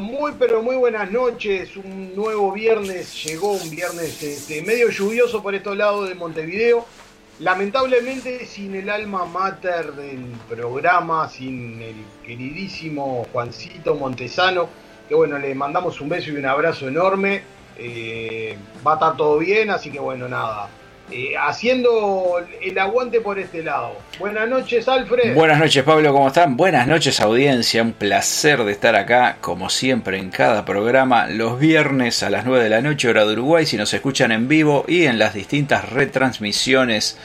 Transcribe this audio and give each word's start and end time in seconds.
Muy 0.00 0.32
pero 0.38 0.62
muy 0.62 0.76
buenas 0.76 1.10
noches. 1.10 1.76
Un 1.76 2.14
nuevo 2.14 2.52
viernes 2.52 3.22
llegó, 3.24 3.52
un 3.52 3.70
viernes 3.70 4.22
este, 4.22 4.62
medio 4.62 4.88
lluvioso 4.90 5.42
por 5.42 5.54
estos 5.54 5.76
lados 5.76 6.08
de 6.08 6.14
Montevideo. 6.14 6.86
Lamentablemente 7.40 8.46
sin 8.46 8.74
el 8.74 8.88
alma 8.88 9.24
mater 9.24 9.92
del 9.92 10.24
programa, 10.48 11.28
sin 11.28 11.82
el 11.82 11.96
queridísimo 12.24 13.26
Juancito 13.32 13.94
Montesano, 13.94 14.68
que 15.08 15.14
bueno, 15.14 15.38
le 15.38 15.54
mandamos 15.54 16.00
un 16.00 16.08
beso 16.08 16.30
y 16.30 16.36
un 16.36 16.46
abrazo 16.46 16.88
enorme. 16.88 17.42
Eh, 17.76 18.56
va 18.86 18.92
a 18.92 18.94
estar 18.94 19.16
todo 19.16 19.38
bien, 19.38 19.70
así 19.70 19.90
que 19.90 19.98
bueno, 19.98 20.28
nada. 20.28 20.68
Eh, 21.10 21.34
haciendo 21.38 22.36
el 22.62 22.78
aguante 22.78 23.20
por 23.20 23.38
este 23.38 23.62
lado. 23.62 23.98
Buenas 24.18 24.48
noches, 24.48 24.88
Alfred. 24.88 25.34
Buenas 25.34 25.58
noches, 25.58 25.82
Pablo, 25.82 26.10
¿cómo 26.12 26.28
están? 26.28 26.56
Buenas 26.56 26.86
noches, 26.86 27.20
audiencia. 27.20 27.82
Un 27.82 27.92
placer 27.92 28.64
de 28.64 28.72
estar 28.72 28.96
acá, 28.96 29.36
como 29.40 29.68
siempre, 29.68 30.18
en 30.18 30.30
cada 30.30 30.64
programa, 30.64 31.26
los 31.26 31.58
viernes 31.58 32.22
a 32.22 32.30
las 32.30 32.46
9 32.46 32.64
de 32.64 32.70
la 32.70 32.80
noche, 32.80 33.08
hora 33.08 33.26
de 33.26 33.32
Uruguay, 33.34 33.66
si 33.66 33.76
nos 33.76 33.92
escuchan 33.92 34.32
en 34.32 34.48
vivo 34.48 34.86
y 34.88 35.04
en 35.04 35.18
las 35.18 35.34
distintas 35.34 35.90
retransmisiones 35.90 37.18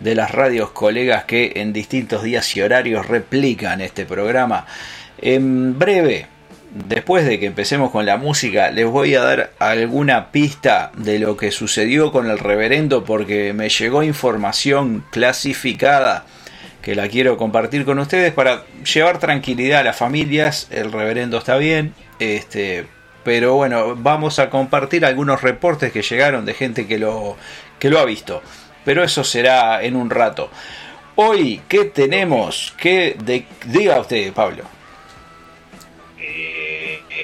de 0.00 0.14
las 0.16 0.32
radios 0.32 0.70
colegas 0.70 1.24
que 1.24 1.52
en 1.56 1.72
distintos 1.72 2.24
días 2.24 2.56
y 2.56 2.62
horarios 2.62 3.06
replican 3.06 3.80
este 3.80 4.04
programa. 4.04 4.66
En 5.20 5.78
breve, 5.78 6.26
después 6.70 7.26
de 7.26 7.38
que 7.38 7.46
empecemos 7.46 7.90
con 7.90 8.06
la 8.06 8.16
música, 8.16 8.70
les 8.70 8.86
voy 8.86 9.14
a 9.14 9.22
dar 9.22 9.50
alguna 9.58 10.30
pista 10.30 10.92
de 10.96 11.18
lo 11.18 11.36
que 11.36 11.50
sucedió 11.50 12.12
con 12.12 12.30
el 12.30 12.38
reverendo 12.38 13.04
porque 13.04 13.52
me 13.52 13.68
llegó 13.68 14.02
información 14.02 15.04
clasificada 15.10 16.24
que 16.82 16.94
la 16.94 17.08
quiero 17.08 17.36
compartir 17.36 17.84
con 17.84 17.98
ustedes 17.98 18.32
para 18.32 18.64
llevar 18.82 19.18
tranquilidad 19.18 19.80
a 19.80 19.84
las 19.84 19.96
familias. 19.96 20.68
El 20.70 20.92
reverendo 20.92 21.38
está 21.38 21.56
bien, 21.56 21.94
este, 22.18 22.86
pero 23.24 23.54
bueno, 23.54 23.94
vamos 23.96 24.38
a 24.38 24.48
compartir 24.48 25.04
algunos 25.04 25.42
reportes 25.42 25.92
que 25.92 26.02
llegaron 26.02 26.46
de 26.46 26.54
gente 26.54 26.86
que 26.86 26.98
lo, 26.98 27.36
que 27.78 27.90
lo 27.90 27.98
ha 27.98 28.04
visto. 28.04 28.42
Pero 28.84 29.04
eso 29.04 29.24
será 29.24 29.82
en 29.82 29.96
un 29.96 30.08
rato. 30.08 30.50
Hoy, 31.16 31.60
¿qué 31.68 31.84
tenemos? 31.86 32.74
¿Qué 32.78 33.16
diga 33.66 34.00
usted, 34.00 34.32
Pablo? 34.32 34.77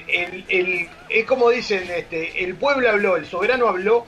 El, 0.08 0.44
el- 0.48 0.88
es 1.08 1.24
como 1.24 1.50
dicen, 1.50 1.88
este, 1.90 2.44
el 2.44 2.54
pueblo 2.56 2.88
habló, 2.90 3.16
el 3.16 3.26
soberano 3.26 3.68
habló, 3.68 4.04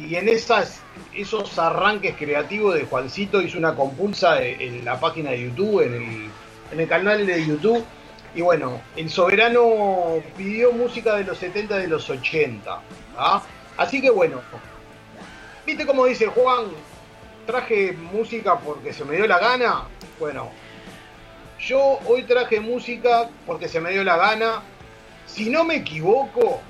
y 0.00 0.14
en 0.14 0.28
esas, 0.28 0.80
esos 1.14 1.58
arranques 1.58 2.14
creativos 2.16 2.74
de 2.74 2.84
Juancito 2.84 3.40
hizo 3.42 3.58
una 3.58 3.74
compulsa 3.74 4.42
en, 4.42 4.60
en 4.60 4.84
la 4.84 4.98
página 4.98 5.30
de 5.30 5.42
YouTube, 5.44 5.80
en 5.82 5.94
el, 5.94 6.28
en 6.72 6.80
el 6.80 6.88
canal 6.88 7.26
de 7.26 7.44
YouTube. 7.46 7.84
Y 8.34 8.40
bueno, 8.40 8.80
el 8.96 9.08
soberano 9.10 10.22
pidió 10.36 10.72
música 10.72 11.14
de 11.16 11.24
los 11.24 11.38
70 11.38 11.76
de 11.78 11.86
los 11.88 12.08
80. 12.10 12.80
¿ah? 13.16 13.42
Así 13.76 14.00
que 14.00 14.10
bueno, 14.10 14.40
¿viste 15.66 15.86
cómo 15.86 16.06
dice 16.06 16.26
Juan? 16.26 16.66
Traje 17.46 17.92
música 17.92 18.58
porque 18.58 18.92
se 18.92 19.04
me 19.04 19.16
dio 19.16 19.26
la 19.26 19.38
gana. 19.38 19.82
Bueno, 20.18 20.50
yo 21.60 21.98
hoy 22.06 22.22
traje 22.24 22.58
música 22.60 23.28
porque 23.46 23.68
se 23.68 23.80
me 23.80 23.90
dio 23.90 24.02
la 24.04 24.16
gana. 24.16 24.62
Si 25.34 25.50
no 25.50 25.64
me 25.64 25.76
equivoco, 25.76 26.60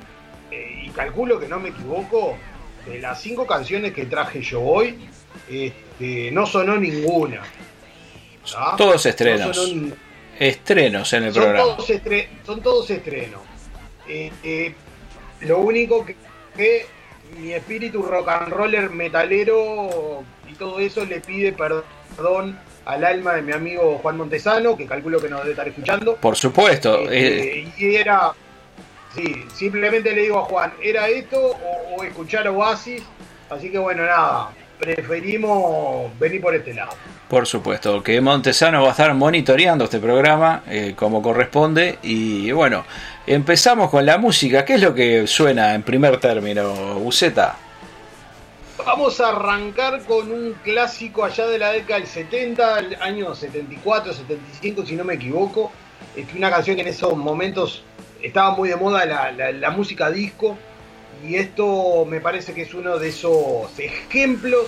eh, 0.51 0.85
y 0.87 0.91
calculo 0.91 1.39
que 1.39 1.49
no 1.49 1.61
me 1.61 1.69
equivoco, 1.71 2.37
de 2.87 2.99
las 2.99 3.21
cinco 3.21 3.47
canciones 3.47 3.93
que 3.93 4.07
traje 4.07 4.41
yo 4.43 4.63
hoy, 4.63 5.09
este, 5.51 6.31
no 6.33 6.47
sonó 6.47 6.77
ninguna. 6.77 7.43
Todos 8.77 9.05
No 9.05 9.11
estrenos. 9.11 9.57
sonó 9.57 9.93
Estrenos 10.39 11.13
en 11.13 11.25
el 11.25 11.33
son, 11.33 11.43
programa. 11.45 11.65
todos 11.77 11.91
estre- 11.91 12.29
son 12.45 12.61
todos 12.61 12.91
estrenos. 12.91 13.41
Eh, 14.09 14.33
eh, 14.43 14.75
lo 15.43 15.59
único 15.61 16.05
que, 16.05 16.17
que 16.57 16.87
mi 17.39 17.53
espíritu 17.53 18.03
rock 18.03 18.29
and 18.29 18.49
roller 18.53 18.91
metalero 18.91 20.23
y 20.51 20.55
todo 20.55 20.79
eso 20.81 21.05
le 21.05 21.21
pide 21.21 21.53
perdón 21.53 22.59
al 22.85 23.05
alma 23.05 23.35
de 23.35 23.43
mi 23.43 23.53
amigo 23.53 23.99
Juan 24.03 24.17
Montesano, 24.19 24.77
que 24.77 24.87
calculo 24.87 25.21
que 25.21 25.29
nos 25.29 25.41
debe 25.41 25.53
estar 25.53 25.69
escuchando. 25.69 26.17
Por 26.17 26.37
supuesto. 26.37 27.11
eh, 27.11 27.61
Eh, 27.65 27.73
y 27.79 27.95
era, 27.95 28.33
sí, 29.15 29.45
simplemente 29.55 30.13
le 30.15 30.23
digo 30.23 30.39
a 30.39 30.43
Juan, 30.43 30.73
¿era 30.83 31.09
esto 31.09 31.39
o, 31.39 31.97
o 31.97 32.05
escuchar 32.05 32.49
Oasis? 32.49 33.03
Así 33.51 33.71
que 33.71 33.79
bueno, 33.79 34.05
nada, 34.05 34.51
preferimos 34.79 36.19
venir 36.19 36.41
por 36.41 36.55
este 36.55 36.75
lado. 36.75 36.93
Por 37.29 37.47
supuesto, 37.47 38.03
que 38.03 38.21
Montesano 38.21 38.83
va 38.83 38.89
a 38.89 38.91
estar 38.91 39.15
monitoreando 39.15 39.85
este 39.85 39.99
programa 39.99 40.63
eh, 40.69 40.95
como 40.95 41.23
corresponde. 41.23 41.99
Y 42.03 42.53
bueno, 42.53 42.85
empezamos 43.27 43.91
con 43.91 44.05
la 44.05 44.19
música. 44.19 44.65
¿Qué 44.65 44.75
es 44.75 44.83
lo 44.83 44.95
que 44.95 45.27
suena 45.27 45.75
en 45.75 45.83
primer 45.83 46.21
término, 46.21 46.95
Buceta? 47.01 47.57
Vamos 48.85 49.21
a 49.21 49.31
arrancar 49.31 50.03
con 50.05 50.31
un 50.31 50.55
clásico 50.62 51.25
allá 51.25 51.47
de 51.47 51.59
la 51.59 51.73
década 51.73 52.00
del 52.00 52.09
70, 52.09 52.79
el 52.81 52.94
año 52.97 53.35
74, 53.35 54.12
75, 54.12 54.85
si 54.85 54.94
no 54.94 55.05
me 55.05 55.15
equivoco. 55.15 55.73
Es 56.15 56.27
una 56.35 56.50
canción 56.50 56.77
que 56.77 56.83
en 56.83 56.88
esos 56.88 57.17
momentos 57.17 57.83
estaba 58.26 58.56
muy 58.56 58.69
de 58.69 58.76
moda 58.76 59.05
la, 59.06 59.31
la- 59.53 59.71
música 59.71 60.11
disco. 60.11 60.56
Y 61.26 61.37
esto 61.37 62.05
me 62.06 62.21
parece 62.21 62.53
que 62.53 62.62
es 62.62 62.75
uno 62.75 62.99
de 62.99 63.09
esos 63.09 63.79
ejemplos 63.79 64.67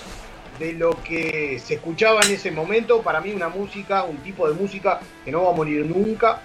de 0.59 0.73
lo 0.73 0.91
que 1.03 1.61
se 1.63 1.75
escuchaba 1.75 2.21
en 2.23 2.33
ese 2.33 2.51
momento. 2.51 3.03
Para 3.03 3.21
mí 3.21 3.33
una 3.33 3.49
música, 3.49 4.05
un 4.05 4.17
tipo 4.19 4.49
de 4.49 4.55
música 4.55 5.01
que 5.25 5.31
no 5.33 5.43
va 5.45 5.51
a 5.51 5.55
morir 5.55 5.85
nunca, 5.85 6.41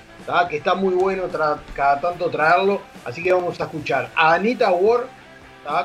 que 0.50 0.58
está 0.58 0.74
muy 0.76 0.94
bueno 0.94 1.24
cada 1.76 2.02
tanto 2.02 2.30
traerlo. 2.30 2.82
Así 3.06 3.24
que 3.24 3.32
vamos 3.32 3.60
a 3.62 3.64
escuchar 3.66 4.10
a 4.16 4.34
Anita 4.34 4.72
Ward 4.72 5.06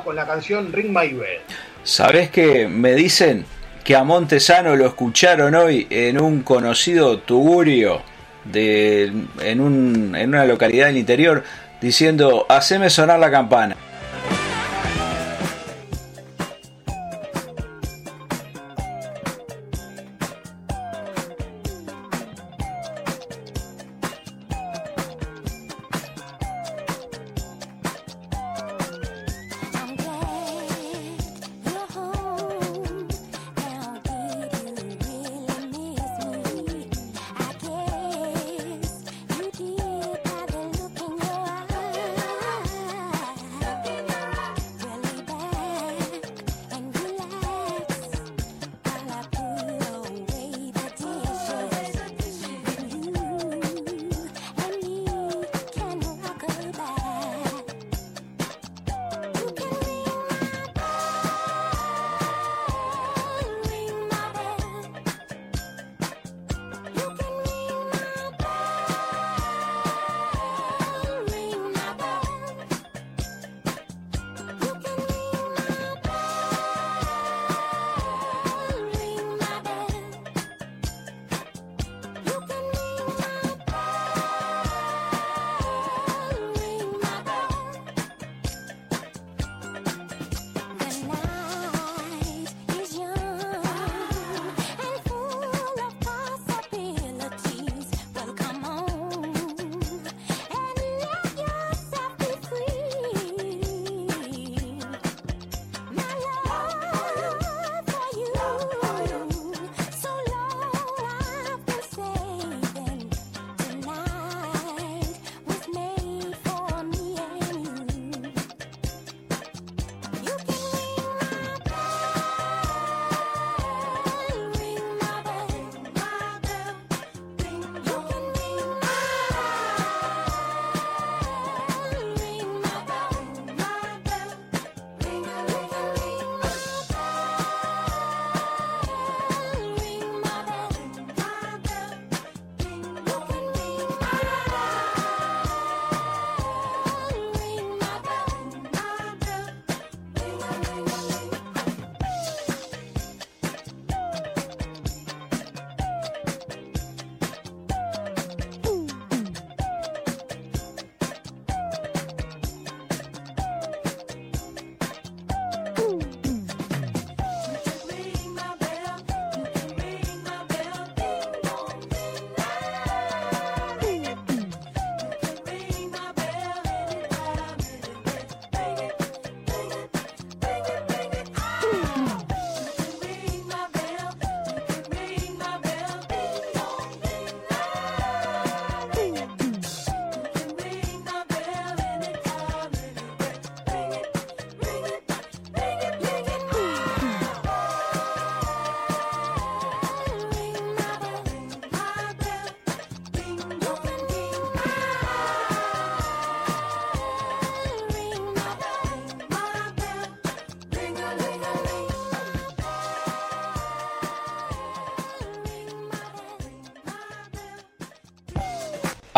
con 0.05 0.17
la 0.17 0.27
canción 0.27 0.73
Ring 0.73 0.89
My 0.89 1.09
Bell. 1.13 1.41
¿Sabés 1.85 2.31
que 2.31 2.67
me 2.67 2.95
dicen 2.95 3.45
que 3.85 3.95
a 3.95 4.03
Montesano 4.03 4.75
lo 4.75 4.87
escucharon 4.87 5.55
hoy 5.55 5.87
en 5.91 6.21
un 6.21 6.43
conocido 6.43 7.19
tugurio 7.21 8.03
de, 8.53 9.13
en, 9.41 9.61
un- 9.61 10.15
en 10.17 10.29
una 10.31 10.45
localidad 10.45 10.87
del 10.87 10.97
interior 10.99 11.43
diciendo, 11.81 12.47
haceme 12.49 12.91
sonar 12.91 13.19
la 13.19 13.31
campana? 13.31 13.77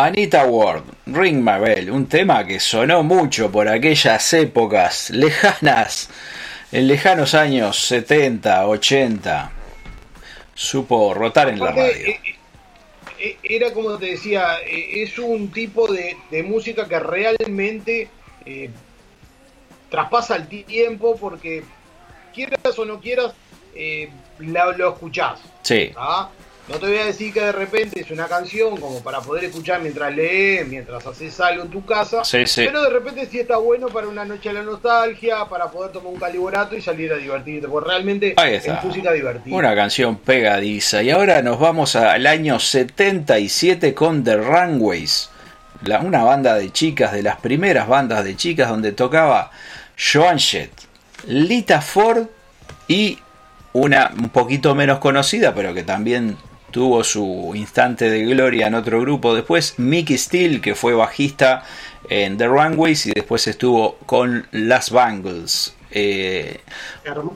Anita 0.03 0.45
Ward, 0.47 0.85
Ring 1.07 1.43
My 1.43 1.59
Bell, 1.59 1.91
un 1.91 2.07
tema 2.07 2.47
que 2.47 2.61
sonó 2.61 3.03
mucho 3.03 3.51
por 3.51 3.67
aquellas 3.69 4.33
épocas 4.33 5.11
lejanas, 5.11 6.09
en 6.71 6.87
lejanos 6.87 7.35
años 7.35 7.77
70, 7.81 8.69
80. 8.69 9.51
Supo 10.55 11.13
rotar 11.15 11.49
en 11.49 11.59
la 11.59 11.73
radio. 11.73 11.91
eh, 12.07 12.21
eh, 13.19 13.37
Era 13.43 13.73
como 13.73 13.99
te 13.99 14.07
decía, 14.07 14.59
eh, 14.65 15.03
es 15.03 15.19
un 15.19 15.51
tipo 15.51 15.91
de, 15.93 16.17
de 16.31 16.43
música 16.45 16.87
que 16.87 17.01
realmente 17.01 18.09
eh, 18.47 18.71
traspasa 19.91 20.37
el 20.37 20.47
tiempo 20.47 21.17
porque 21.17 21.65
quieras 22.33 22.79
o 22.79 22.85
no 22.85 23.01
quieras, 23.01 23.33
eh, 23.75 24.09
la- 24.39 24.67
lo 24.77 24.93
escuchás. 24.93 25.41
Sí, 25.63 25.91
¿ah? 25.97 26.29
No 26.69 26.77
te 26.79 26.87
voy 26.87 26.99
a 26.99 27.07
decir 27.07 27.33
que 27.33 27.41
de 27.41 27.53
repente 27.53 28.01
es 28.01 28.11
una 28.11 28.27
canción 28.27 28.77
como 28.79 29.03
para 29.03 29.21
poder 29.21 29.45
escuchar 29.45 29.81
mientras 29.81 30.15
lees, 30.15 30.69
mientras 30.69 31.07
haces 31.07 31.41
algo 31.41 31.63
en 31.63 31.71
tu 31.71 31.83
casa, 31.87 32.23
sí, 32.25 32.45
sí. 32.47 32.65
pero 32.67 32.83
de 32.83 32.91
repente 32.91 33.27
sí 33.31 33.41
está 33.41 33.57
bueno 33.57 33.89
para 33.89 34.07
una 34.07 34.25
noche 34.27 34.51
de 34.51 34.57
la 34.57 34.63
nostalgia, 34.63 35.47
para 35.49 35.71
poder 35.71 35.93
tomar 35.93 36.13
un 36.13 36.21
caliborato 36.21 36.77
y 36.77 36.83
salir 36.83 37.11
a 37.13 37.17
divertirte, 37.17 37.69
porque 37.69 37.89
realmente 37.89 38.35
es 38.37 38.85
música 38.85 39.13
divertida. 39.13 39.57
Una 39.57 39.75
canción 39.75 40.17
pegadiza. 40.19 41.03
Y 41.03 41.11
ahora 41.11 41.41
nos 41.41 41.59
vamos 41.59 41.97
al 41.97 42.27
año 42.27 42.59
77 42.61 43.95
con 43.95 44.23
The 44.23 44.37
Runways. 44.37 45.31
La- 45.85 46.01
una 46.01 46.23
banda 46.25 46.55
de 46.57 46.71
chicas, 46.71 47.13
de 47.13 47.23
las 47.23 47.37
primeras 47.41 47.89
bandas 47.89 48.25
de 48.25 48.37
chicas 48.37 48.69
donde 48.69 48.93
tocaba 48.93 49.51
Joan 50.13 50.39
Jett, 50.39 50.73
Lita 51.27 51.81
Ford 51.81 52.27
y 52.89 53.19
una 53.73 54.13
un 54.19 54.29
poquito 54.29 54.75
menos 54.75 54.99
conocida, 54.99 55.55
pero 55.55 55.73
que 55.73 55.83
también 55.85 56.37
tuvo 56.71 57.03
su 57.05 57.53
instante 57.55 58.11
de 58.11 58.23
gloria 58.25 58.67
en 58.67 58.75
otro 58.75 59.01
grupo 59.01 59.35
después, 59.35 59.75
Mickey 59.79 60.19
Steele, 60.19 60.61
que 60.61 60.75
fue 60.75 60.95
bajista 60.95 61.65
en 62.09 62.37
The 62.39 62.47
Runways 62.47 63.07
y 63.07 63.13
después 63.13 63.47
estuvo 63.47 63.97
con 64.07 64.47
Las 64.53 64.91
Bangles. 64.91 65.75
Eh, 65.91 66.61
Herm- 67.05 67.33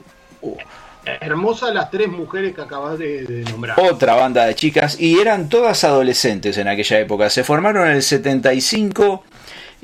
Hermosas 1.05 1.73
las 1.73 1.91
tres 1.91 2.07
mujeres 2.07 2.55
que 2.55 2.61
acabas 2.61 2.97
de, 2.97 3.23
de 3.25 3.43
nombrar. 3.51 3.77
otra 3.77 4.15
banda 4.15 4.45
de 4.45 4.55
chicas 4.55 4.97
y 5.01 5.19
eran 5.19 5.49
todas 5.49 5.83
adolescentes 5.83 6.57
en 6.57 6.69
aquella 6.69 6.97
época. 6.99 7.29
Se 7.29 7.43
formaron 7.43 7.87
en 7.89 7.95
el 7.97 8.03
75 8.03 9.23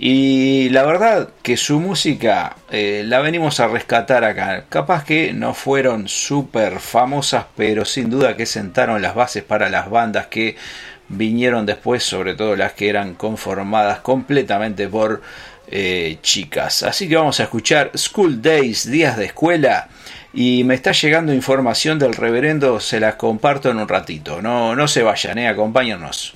y 0.01 0.69
la 0.69 0.85
verdad 0.85 1.27
que 1.43 1.57
su 1.57 1.81
música 1.81 2.55
eh, 2.71 3.03
la 3.05 3.19
venimos 3.19 3.59
a 3.59 3.67
rescatar 3.67 4.23
acá. 4.23 4.63
Capaz 4.69 5.03
que 5.03 5.33
no 5.33 5.53
fueron 5.53 6.07
súper 6.07 6.79
famosas, 6.79 7.47
pero 7.57 7.83
sin 7.83 8.09
duda 8.09 8.37
que 8.37 8.45
sentaron 8.45 9.01
las 9.01 9.13
bases 9.13 9.43
para 9.43 9.69
las 9.69 9.89
bandas 9.89 10.27
que 10.27 10.55
vinieron 11.09 11.65
después, 11.65 12.01
sobre 12.01 12.33
todo 12.35 12.55
las 12.55 12.71
que 12.71 12.87
eran 12.87 13.13
conformadas 13.15 13.99
completamente 13.99 14.87
por 14.87 15.21
eh, 15.67 16.17
chicas. 16.21 16.83
Así 16.83 17.09
que 17.09 17.17
vamos 17.17 17.41
a 17.41 17.43
escuchar 17.43 17.91
School 17.97 18.41
Days, 18.41 18.89
días 18.89 19.17
de 19.17 19.25
escuela. 19.25 19.89
Y 20.33 20.63
me 20.63 20.75
está 20.75 20.93
llegando 20.93 21.33
información 21.33 21.99
del 21.99 22.13
reverendo, 22.13 22.79
se 22.79 23.01
las 23.01 23.15
comparto 23.15 23.69
en 23.69 23.79
un 23.79 23.87
ratito. 23.89 24.41
No, 24.41 24.77
no 24.77 24.87
se 24.87 25.03
vayan, 25.03 25.39
eh, 25.39 25.49
acompáñennos. 25.49 26.35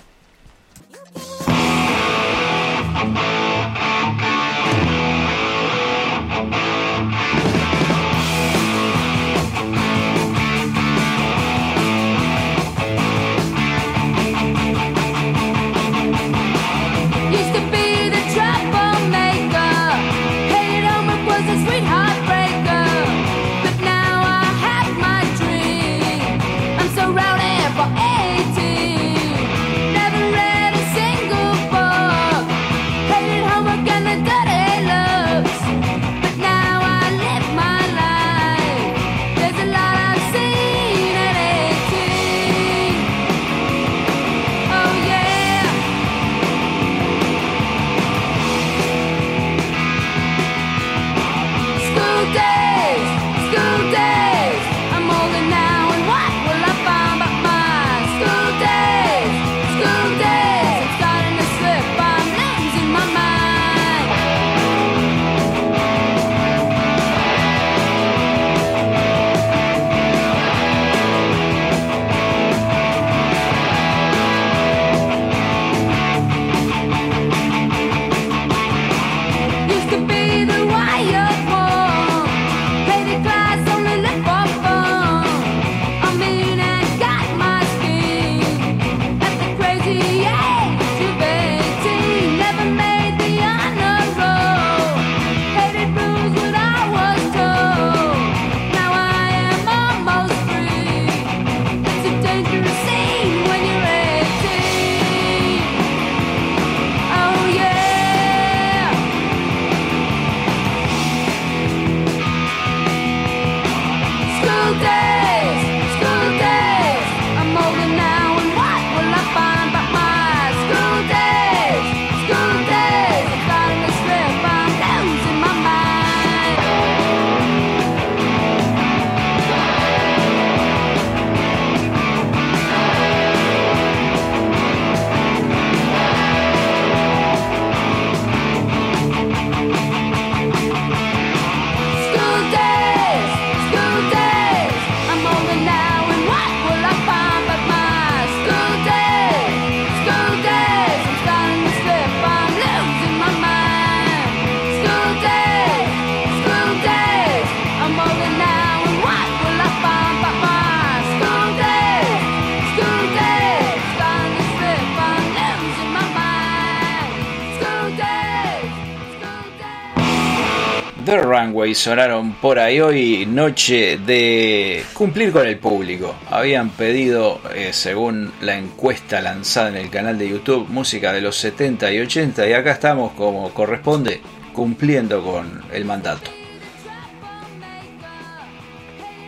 Runway 171.64 171.76
sonaron 171.76 172.34
por 172.34 172.60
ahí 172.60 172.82
hoy, 172.82 173.26
noche 173.26 173.98
de 173.98 174.84
cumplir 174.94 175.32
con 175.32 175.48
el 175.48 175.58
público. 175.58 176.14
Habían 176.30 176.70
pedido, 176.72 177.40
eh, 177.56 177.72
según 177.72 178.34
la 178.42 178.58
encuesta 178.58 179.22
lanzada 179.22 179.70
en 179.70 179.78
el 179.78 179.90
canal 179.90 180.18
de 180.18 180.28
YouTube, 180.28 180.68
música 180.68 181.14
de 181.14 181.22
los 181.22 181.38
70 181.38 181.90
y 181.94 182.02
80 182.02 182.50
y 182.50 182.54
acá 182.54 182.72
estamos 182.72 183.14
como 183.14 183.54
corresponde, 183.54 184.20
cumpliendo 184.52 185.24
con 185.24 185.64
el 185.72 185.86
mandato. 185.86 186.30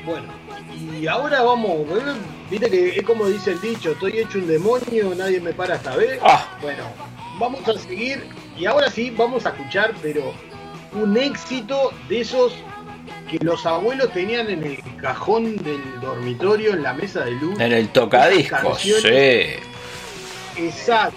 Bueno, 0.06 0.28
y 1.00 1.08
ahora 1.08 1.42
vamos, 1.42 1.88
bueno, 1.88 2.16
viste 2.52 2.70
que 2.70 2.98
es 2.98 3.04
como 3.04 3.30
dice 3.30 3.52
el 3.52 3.62
dicho, 3.62 3.92
estoy 3.92 4.20
hecho 4.20 4.40
un 4.40 4.48
demonio, 4.48 5.16
nadie 5.16 5.40
me 5.40 5.54
para 5.54 5.76
esta 5.76 5.96
vez. 5.96 6.20
Ah. 6.22 6.58
Bueno, 6.62 6.84
vamos 7.40 7.66
a 7.66 7.80
seguir 7.80 8.28
y 8.58 8.66
ahora 8.66 8.90
sí 8.92 9.10
vamos 9.12 9.46
a 9.46 9.52
escuchar, 9.52 9.94
pero 10.02 10.34
un 10.96 11.18
éxito 11.18 11.92
de 12.10 12.22
esos 12.22 12.54
que 13.30 13.38
los 13.44 13.66
abuelos 13.66 14.12
tenían 14.14 14.50
en 14.50 14.64
el 14.64 14.78
cajón 15.02 15.56
del 15.58 15.82
dormitorio, 16.02 16.74
en 16.74 16.84
la 16.84 16.94
mesa 16.94 17.26
de 17.26 17.32
luz. 17.32 17.60
En 17.60 17.72
el 17.72 17.90
tocadiscos, 17.90 18.80
sí. 18.82 18.94
Exacto. 20.58 21.16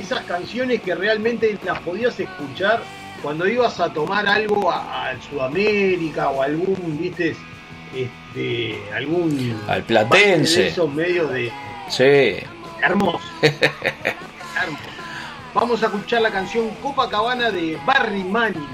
Esas 0.00 0.20
canciones 0.24 0.80
que 0.82 0.94
realmente 0.94 1.58
las 1.64 1.80
podías 1.80 2.18
escuchar 2.20 2.82
cuando 3.22 3.48
ibas 3.48 3.80
a 3.80 3.92
tomar 3.92 4.26
algo 4.28 4.70
a, 4.70 5.10
a 5.10 5.20
Sudamérica 5.22 6.30
o 6.30 6.40
algún, 6.42 6.96
viste, 7.00 7.34
este, 7.94 8.80
algún 8.94 9.60
Al 9.66 9.82
platense. 9.82 10.60
de 10.62 10.68
esos 10.68 10.92
medios 10.94 11.32
de 11.32 11.50
Sí. 11.88 12.36
hermoso. 12.80 13.18
Hermoso. 13.42 14.82
Vamos 15.54 15.82
a 15.82 15.86
escuchar 15.86 16.22
la 16.22 16.30
canción 16.30 16.70
Copacabana 16.80 17.50
de 17.50 17.76
Barry 17.84 18.22
Manilow, 18.22 18.64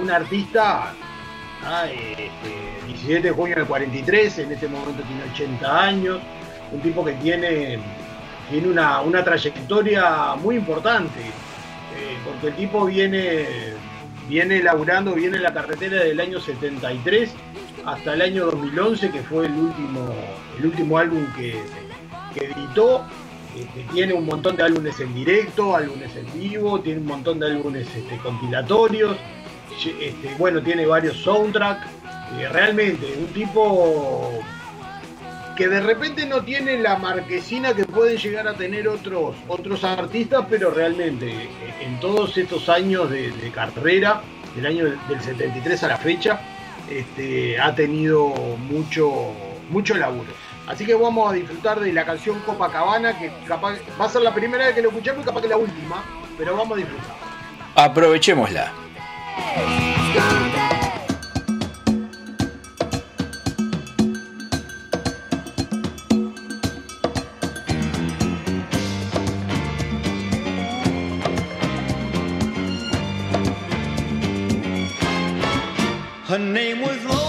un 0.00 0.10
artista 0.10 0.92
ah, 1.64 1.86
este, 1.86 2.86
17 2.86 3.28
de 3.28 3.30
junio 3.30 3.56
del 3.56 3.66
43, 3.66 4.38
en 4.38 4.52
este 4.52 4.68
momento 4.68 5.02
tiene 5.02 5.22
80 5.32 5.82
años, 5.82 6.20
un 6.72 6.80
tipo 6.80 7.04
que 7.04 7.12
tiene, 7.14 7.78
tiene 8.50 8.68
una, 8.68 9.00
una 9.00 9.24
trayectoria 9.24 10.34
muy 10.36 10.56
importante, 10.56 11.20
eh, 11.20 12.16
porque 12.24 12.48
el 12.48 12.54
tipo 12.54 12.86
viene, 12.86 13.46
viene 14.28 14.62
laburando, 14.62 15.14
viene 15.14 15.36
en 15.38 15.42
la 15.42 15.52
carretera 15.52 16.02
del 16.04 16.20
año 16.20 16.40
73 16.40 17.34
hasta 17.84 18.14
el 18.14 18.22
año 18.22 18.46
2011, 18.46 19.10
que 19.10 19.20
fue 19.22 19.46
el 19.46 19.52
último, 19.52 20.14
el 20.58 20.66
último 20.66 20.98
álbum 20.98 21.26
que, 21.36 21.60
que 22.34 22.46
editó. 22.46 23.04
Este, 23.56 23.82
tiene 23.92 24.14
un 24.14 24.26
montón 24.26 24.54
de 24.54 24.62
álbumes 24.62 25.00
en 25.00 25.12
directo, 25.12 25.74
álbumes 25.74 26.14
en 26.14 26.40
vivo, 26.40 26.80
tiene 26.80 27.00
un 27.00 27.06
montón 27.06 27.40
de 27.40 27.46
álbumes 27.46 27.88
este, 27.94 28.16
compilatorios. 28.18 29.16
Este, 29.86 30.34
bueno, 30.38 30.62
tiene 30.62 30.86
varios 30.86 31.16
soundtracks. 31.18 31.86
Eh, 32.38 32.48
realmente, 32.48 33.14
un 33.18 33.26
tipo 33.28 34.40
que 35.56 35.68
de 35.68 35.80
repente 35.80 36.24
no 36.26 36.42
tiene 36.42 36.78
la 36.78 36.96
marquesina 36.96 37.74
que 37.74 37.84
pueden 37.84 38.16
llegar 38.16 38.48
a 38.48 38.54
tener 38.54 38.88
otros, 38.88 39.36
otros 39.48 39.84
artistas, 39.84 40.46
pero 40.48 40.70
realmente 40.70 41.28
eh, 41.28 41.50
en 41.82 42.00
todos 42.00 42.36
estos 42.38 42.68
años 42.68 43.10
de, 43.10 43.30
de 43.30 43.50
carrera, 43.50 44.22
del 44.54 44.66
año 44.66 44.84
del 44.84 44.98
del 45.08 45.20
73 45.20 45.82
a 45.82 45.88
la 45.88 45.96
fecha, 45.96 46.40
este, 46.88 47.60
ha 47.60 47.74
tenido 47.74 48.28
mucho, 48.58 49.32
mucho 49.70 49.94
laburo. 49.96 50.32
Así 50.66 50.86
que 50.86 50.94
vamos 50.94 51.30
a 51.30 51.34
disfrutar 51.34 51.80
de 51.80 51.92
la 51.92 52.04
canción 52.04 52.38
Copacabana, 52.40 53.18
que 53.18 53.32
capaz 53.46 53.76
va 54.00 54.04
a 54.04 54.08
ser 54.08 54.22
la 54.22 54.34
primera 54.34 54.66
vez 54.66 54.74
que 54.74 54.82
lo 54.82 54.90
escuchamos 54.90 55.22
y 55.22 55.26
capaz 55.26 55.42
que 55.42 55.48
la 55.48 55.56
última, 55.56 56.04
pero 56.38 56.56
vamos 56.56 56.76
a 56.76 56.80
disfrutar. 56.80 57.16
Aprovechémosla. 57.74 58.72
Her 76.30 76.38
name 76.38 76.80
was 76.80 77.19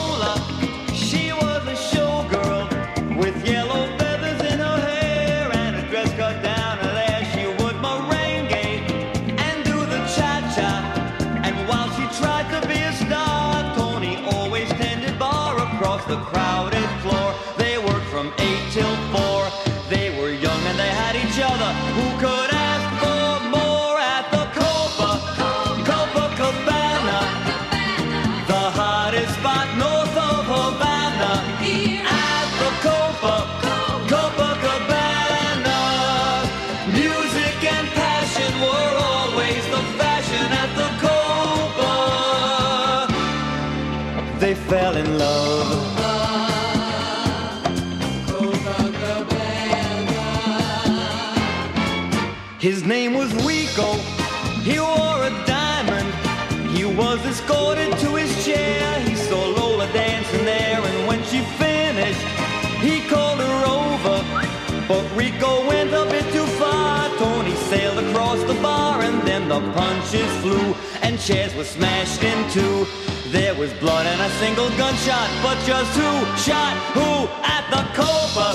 punches 69.73 70.31
flew, 70.41 70.75
and 71.01 71.19
chairs 71.19 71.53
were 71.55 71.63
smashed 71.63 72.23
in 72.23 72.49
two. 72.51 72.85
There 73.31 73.55
was 73.55 73.71
blood 73.73 74.05
and 74.05 74.21
a 74.21 74.29
single 74.41 74.69
gunshot, 74.77 75.29
but 75.41 75.57
just 75.65 75.91
who 75.95 76.11
shot 76.37 76.75
who 76.95 77.27
at 77.55 77.65
the 77.69 77.83
Copa, 77.95 78.47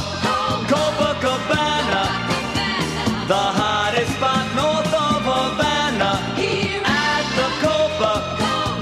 Copacabana? 0.70 2.26
The 3.26 3.34
hottest 3.34 4.12
spot 4.12 4.46
north 4.54 4.94
of 4.94 5.24
Havana 5.26 6.12
Here 6.36 6.80
At 6.84 7.26
the 7.34 7.48
Copa, 7.58 8.12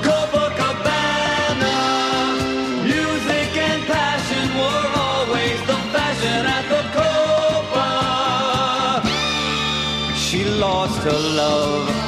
Copacabana 0.04 1.74
Music 2.84 3.56
and 3.56 3.82
passion 3.86 4.46
were 4.58 4.88
always 5.00 5.58
the 5.64 5.78
fashion 5.96 6.44
at 6.44 6.68
the 6.68 6.82
Copa 6.92 7.88
She 10.14 10.44
lost 10.44 11.02
her 11.04 11.18
love 11.40 12.03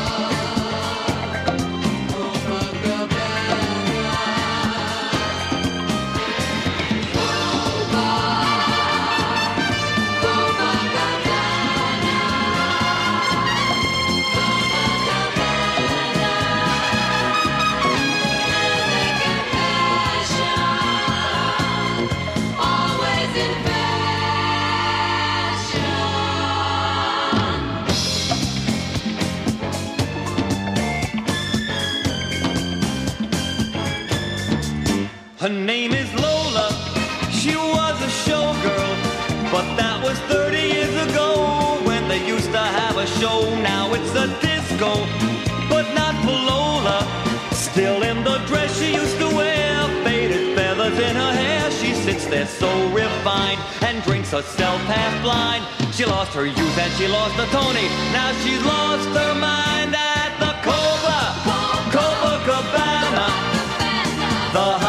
A 44.16 44.29
disco, 44.40 45.07
but 45.68 45.92
not 45.94 46.14
for 46.24 46.33
Lola. 46.33 47.07
Still 47.52 48.02
in 48.02 48.24
the 48.24 48.38
dress 48.46 48.79
she 48.79 48.94
used 48.94 49.18
to 49.18 49.26
wear, 49.37 49.87
faded 50.05 50.57
feathers 50.57 50.98
in 50.98 51.16
her 51.16 51.33
hair. 51.33 51.70
She 51.70 51.92
sits 51.92 52.24
there 52.24 52.46
so 52.46 52.70
refined 52.92 53.61
and 53.83 54.02
drinks 54.05 54.31
herself 54.31 54.81
half 54.83 55.22
blind. 55.22 55.64
She 55.94 56.07
lost 56.07 56.33
her 56.33 56.46
youth 56.46 56.79
and 56.79 56.92
she 56.94 57.09
lost 57.09 57.37
the 57.37 57.44
Tony. 57.46 57.88
Now 58.16 58.33
she's 58.42 58.64
lost 58.64 59.09
her 59.09 59.35
mind 59.35 59.94
at 59.94 60.33
the 60.40 60.52
Copa, 60.64 61.20
Copacabana. 61.92 63.26
The 64.55 64.86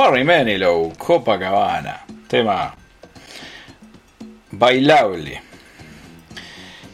Barry 0.00 0.24
Manilow, 0.24 0.94
Copacabana. 0.96 2.06
Tema 2.26 2.74
bailable. 4.50 5.42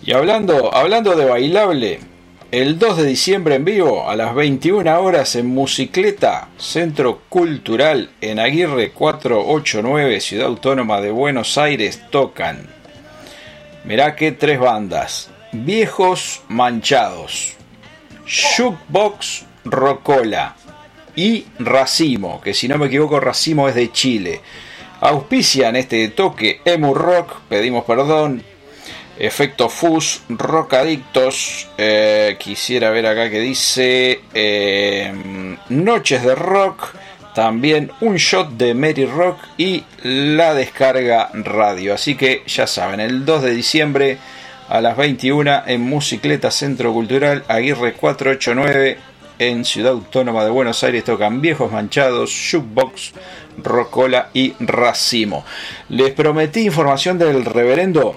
Y 0.03 0.13
hablando, 0.13 0.75
hablando 0.75 1.15
de 1.15 1.25
bailable, 1.25 2.01
el 2.51 2.81
2 2.81 2.97
de 2.97 3.05
diciembre 3.05 3.55
en 3.55 3.65
vivo 3.65 4.11
a 4.11 4.17
las 4.17 4.35
21 4.35 5.01
horas 5.01 5.37
en 5.37 5.47
Musicleta, 5.47 6.49
Centro 6.59 7.21
Cultural 7.29 8.11
en 8.21 8.41
Aguirre 8.41 8.91
489, 8.91 10.21
Ciudad 10.21 10.49
Autónoma 10.49 11.01
de 11.01 11.13
Buenos 11.13 11.57
Aires, 11.59 12.03
tocan. 12.11 12.69
Mirá 13.85 14.17
que 14.17 14.33
tres 14.33 14.59
bandas. 14.59 15.31
Viejos 15.53 16.43
Manchados, 16.49 17.55
Shookbox 18.27 19.45
Rocola 19.65 20.57
y 21.17 21.47
Racimo, 21.59 22.41
que 22.41 22.55
si 22.55 22.69
no 22.69 22.79
me 22.79 22.87
equivoco 22.87 23.19
Racimo 23.19 23.69
es 23.69 23.75
de 23.75 23.91
Chile. 23.91 24.41
Auspician 25.01 25.77
este 25.77 26.09
toque 26.09 26.61
Emu 26.65 26.95
Rock, 26.95 27.41
pedimos 27.49 27.85
perdón. 27.85 28.43
Efecto 29.19 29.71
Fus, 29.71 30.23
Rock 30.29 30.75
Adictos. 30.75 31.69
eh, 31.79 32.37
quisiera 32.39 32.91
ver 32.91 33.07
acá 33.07 33.31
que 33.31 33.41
dice 33.41 34.21
eh, 34.35 35.57
Noches 35.71 36.23
de 36.23 36.35
Rock. 36.35 36.95
También 37.35 37.91
un 38.01 38.17
shot 38.17 38.53
de 38.53 38.73
Mary 38.75 39.05
Rock 39.05 39.39
y 39.59 39.85
la 40.03 40.55
descarga 40.55 41.31
radio. 41.35 41.95
Así 41.95 42.15
que 42.15 42.43
ya 42.47 42.67
saben, 42.67 43.01
el 43.01 43.27
2 43.27 43.43
de 43.43 43.51
diciembre 43.51 44.19
a 44.69 44.81
las 44.81 44.97
21 44.97 45.63
en 45.67 45.81
Musicleta 45.83 46.51
Centro 46.51 46.93
Cultural 46.93 47.45
Aguirre 47.47 47.93
489 47.93 48.99
en 49.39 49.65
Ciudad 49.65 49.93
Autónoma 49.93 50.45
de 50.45 50.51
Buenos 50.51 50.83
Aires 50.85 51.05
tocan 51.05 51.41
Viejos 51.41 51.71
Manchados, 51.73 52.31
Shookbox, 52.31 53.13
Rocola 53.63 54.31
y 54.33 54.55
Racimo. 54.61 55.45
Les 55.89 56.13
prometí 56.13 56.61
información 56.67 57.19
del 57.19 57.45
reverendo. 57.45 58.17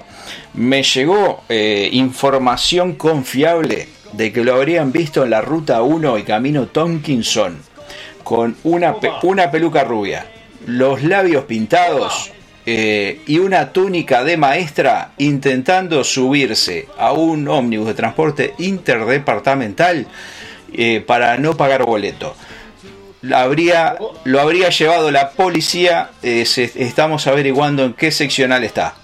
Me 0.53 0.83
llegó 0.83 1.43
eh, 1.49 1.89
información 1.93 2.93
confiable 2.95 3.87
de 4.13 4.31
que 4.33 4.43
lo 4.43 4.55
habrían 4.55 4.91
visto 4.91 5.23
en 5.23 5.29
la 5.31 5.41
Ruta 5.41 5.81
1 5.81 6.17
y 6.17 6.23
Camino 6.23 6.67
Tonkinson 6.67 7.57
con 8.23 8.55
una, 8.63 8.95
pe- 8.99 9.11
una 9.23 9.49
peluca 9.51 9.83
rubia, 9.83 10.25
los 10.67 11.01
labios 11.03 11.45
pintados 11.45 12.31
eh, 12.65 13.21
y 13.25 13.39
una 13.39 13.71
túnica 13.71 14.23
de 14.23 14.37
maestra 14.37 15.11
intentando 15.17 16.03
subirse 16.03 16.87
a 16.97 17.11
un 17.13 17.47
ómnibus 17.47 17.87
de 17.87 17.93
transporte 17.95 18.53
interdepartamental 18.59 20.05
eh, 20.73 21.01
para 21.01 21.37
no 21.37 21.57
pagar 21.57 21.83
boleto. 21.83 22.35
Habría, 23.33 23.97
lo 24.23 24.39
habría 24.39 24.69
llevado 24.69 25.11
la 25.11 25.31
policía, 25.31 26.11
eh, 26.23 26.41
estamos 26.41 27.27
averiguando 27.27 27.83
en 27.83 27.93
qué 27.93 28.11
seccional 28.11 28.63
está. 28.63 28.95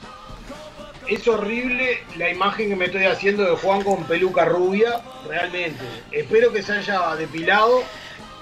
Es 1.08 1.28
horrible 1.28 1.99
la 2.17 2.32
imagen 2.32 2.69
que 2.69 2.75
me 2.75 2.86
estoy 2.86 3.06
haciendo 3.06 3.43
de 3.43 3.56
Juan 3.58 3.84
con 3.84 4.06
peluca 4.06 4.45
rubia, 4.45 5.01
realmente. 5.28 5.84
Espero 6.12 6.51
que 6.51 6.63
se 6.63 6.73
haya 6.73 7.15
depilado, 7.15 7.84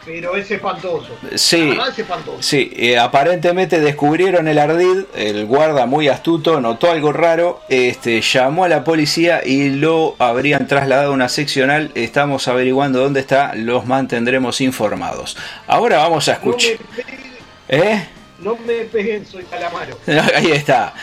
pero 0.06 0.36
es 0.36 0.50
espantoso. 0.52 1.10
Sí. 1.36 1.78
Es 1.90 2.00
espantoso. 2.00 2.42
Sí, 2.42 2.72
eh, 2.76 2.98
aparentemente 2.98 3.80
descubrieron 3.80 4.48
el 4.48 4.60
ardid, 4.60 5.06
el 5.16 5.46
guarda 5.46 5.86
muy 5.86 6.08
astuto 6.08 6.60
notó 6.62 6.92
algo 6.92 7.12
raro, 7.12 7.62
este, 7.70 8.22
llamó 8.22 8.66
a 8.66 8.70
la 8.70 8.84
policía 8.84 9.42
y 9.46 9.70
lo 9.70 10.16
habrían 10.20 10.68
trasladado 10.68 11.12
a 11.12 11.14
una 11.14 11.30
seccional, 11.30 11.92
estamos 11.96 12.48
averiguando 12.48 13.00
dónde 13.00 13.20
está, 13.20 13.54
los 13.56 13.86
mantendremos 13.86 14.62
informados. 14.62 15.38
Ahora 15.68 15.98
vamos 15.98 16.28
a 16.28 16.34
No 16.34 16.40
me, 16.40 16.46
escuchar... 16.46 16.72
¿Eh? 17.70 18.08
no 18.40 18.58
me 18.58 18.74
peguen, 18.86 19.26
soy 19.26 19.44
calamaro. 19.44 19.98
Ahí 20.36 20.52
está. 20.52 20.94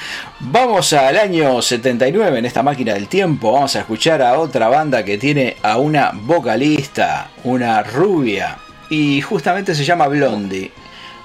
Vamos 0.40 0.92
al 0.92 1.16
año 1.16 1.60
79 1.62 2.38
en 2.38 2.44
esta 2.44 2.62
máquina 2.62 2.94
del 2.94 3.08
tiempo. 3.08 3.52
Vamos 3.52 3.74
a 3.76 3.80
escuchar 3.80 4.22
a 4.22 4.38
otra 4.38 4.68
banda 4.68 5.04
que 5.04 5.18
tiene 5.18 5.56
a 5.62 5.78
una 5.78 6.12
vocalista, 6.14 7.30
una 7.44 7.82
rubia, 7.82 8.58
y 8.90 9.22
justamente 9.22 9.74
se 9.74 9.84
llama 9.84 10.08
Blondie. 10.08 10.70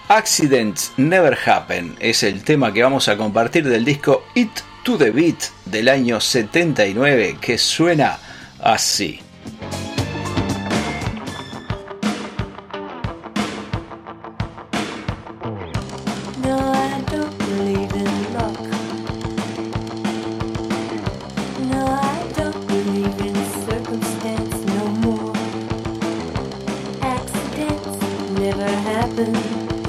Accidents 0.07 0.93
Never 0.97 1.37
Happen 1.45 1.95
es 1.99 2.23
el 2.23 2.43
tema 2.43 2.71
que 2.71 2.83
vamos 2.83 3.07
a 3.07 3.17
compartir 3.17 3.67
del 3.67 3.83
disco 3.83 4.23
It 4.35 4.51
to 4.83 4.97
the 4.97 5.09
Beat 5.09 5.49
del 5.65 5.89
año 5.89 6.21
79 6.21 7.37
que 7.41 7.57
suena 7.57 8.19
así. 8.61 9.19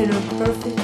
In 0.01 0.11
a 0.11 0.21
perfect 0.39 0.76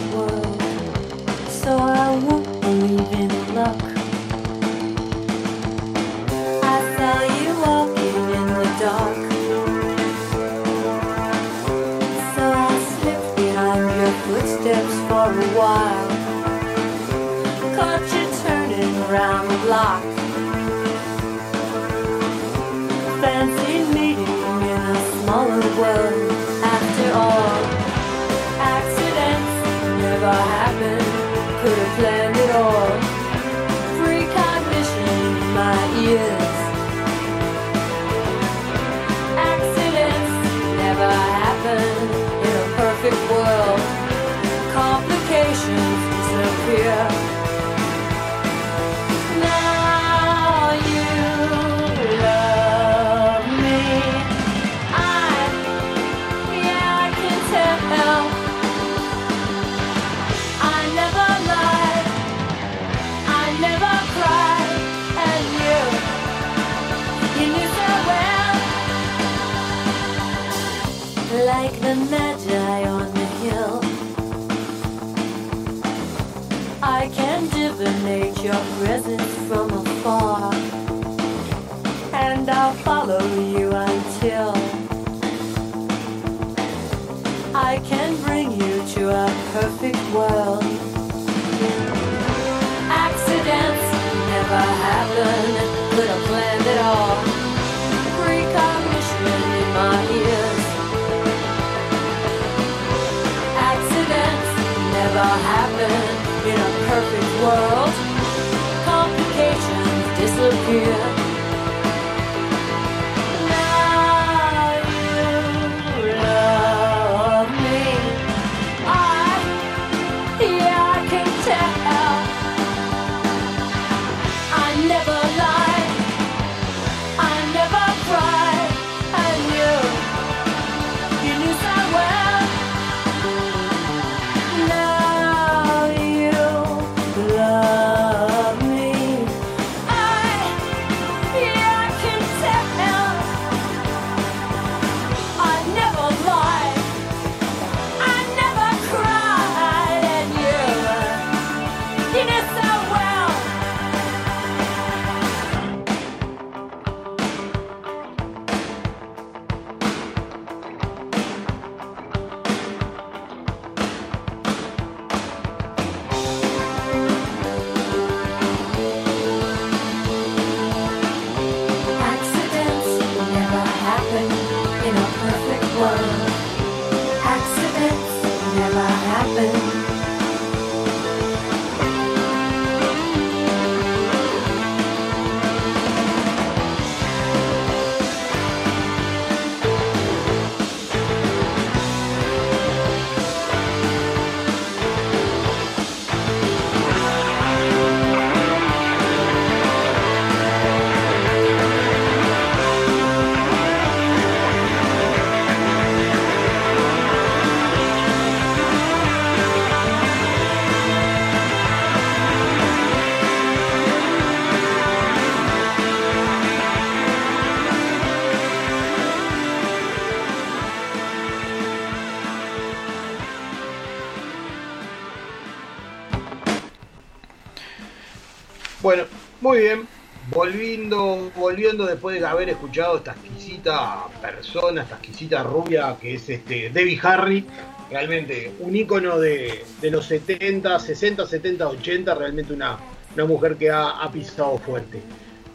muy 229.42 229.58
bien. 229.58 229.88
Volviendo, 230.30 231.32
volviendo 231.34 231.84
después 231.84 232.20
de 232.20 232.24
haber 232.24 232.48
escuchado 232.48 232.98
esta 232.98 233.10
exquisita 233.10 234.04
persona, 234.20 234.82
esta 234.82 234.94
exquisita 234.94 235.42
rubia 235.42 235.96
que 236.00 236.14
es 236.14 236.28
este 236.28 236.70
Debbie 236.70 237.00
Harry, 237.02 237.44
realmente 237.90 238.52
un 238.60 238.74
ícono 238.76 239.18
de, 239.18 239.64
de 239.80 239.90
los 239.90 240.06
70, 240.06 240.78
60, 240.78 241.26
70, 241.26 241.68
80, 241.68 242.14
realmente 242.14 242.52
una, 242.52 242.78
una 243.16 243.24
mujer 243.24 243.56
que 243.56 243.68
ha, 243.68 243.90
ha 244.00 244.12
pisado 244.12 244.58
fuerte. 244.58 245.00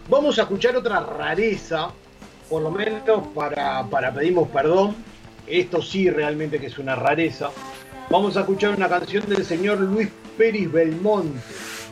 Vamos 0.09 0.37
a 0.37 0.41
escuchar 0.41 0.75
otra 0.75 0.99
rareza, 0.99 1.89
por 2.49 2.61
lo 2.61 2.69
menos 2.69 3.25
para, 3.33 3.85
para 3.85 4.13
pedimos 4.13 4.49
perdón. 4.49 4.95
Esto 5.47 5.81
sí 5.81 6.09
realmente 6.09 6.59
que 6.59 6.67
es 6.67 6.77
una 6.77 6.95
rareza. 6.95 7.51
Vamos 8.09 8.35
a 8.35 8.41
escuchar 8.41 8.75
una 8.75 8.89
canción 8.89 9.27
del 9.29 9.45
señor 9.45 9.79
Luis 9.79 10.09
Pérez 10.37 10.69
Belmonte, 10.69 11.39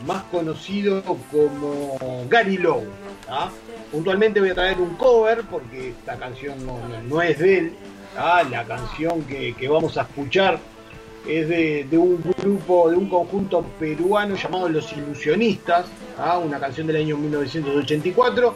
más 0.06 0.22
conocido 0.24 1.02
como 1.02 1.98
Gary 2.28 2.58
Lowe. 2.58 2.86
Puntualmente 3.90 4.40
voy 4.40 4.50
a 4.50 4.54
traer 4.54 4.78
un 4.78 4.94
cover 4.96 5.42
porque 5.50 5.90
esta 5.90 6.16
canción 6.16 6.64
no, 6.66 6.78
no- 7.08 7.22
es 7.22 7.38
de 7.38 7.58
él. 7.58 7.72
La 8.16 8.64
canción 8.66 9.22
que, 9.24 9.54
vamos 9.68 9.96
a 9.98 10.02
escuchar 10.02 10.58
es 11.28 11.48
de, 11.48 11.86
un 11.98 12.22
grupo, 12.38 12.88
de 12.90 12.96
un 12.96 13.08
conjunto 13.08 13.62
peruano 13.78 14.36
llamado 14.36 14.68
Los 14.68 14.92
Ilusionistas, 14.92 15.86
una 16.44 16.58
canción 16.58 16.86
del 16.86 16.96
año 16.96 17.16
1984 17.16 18.54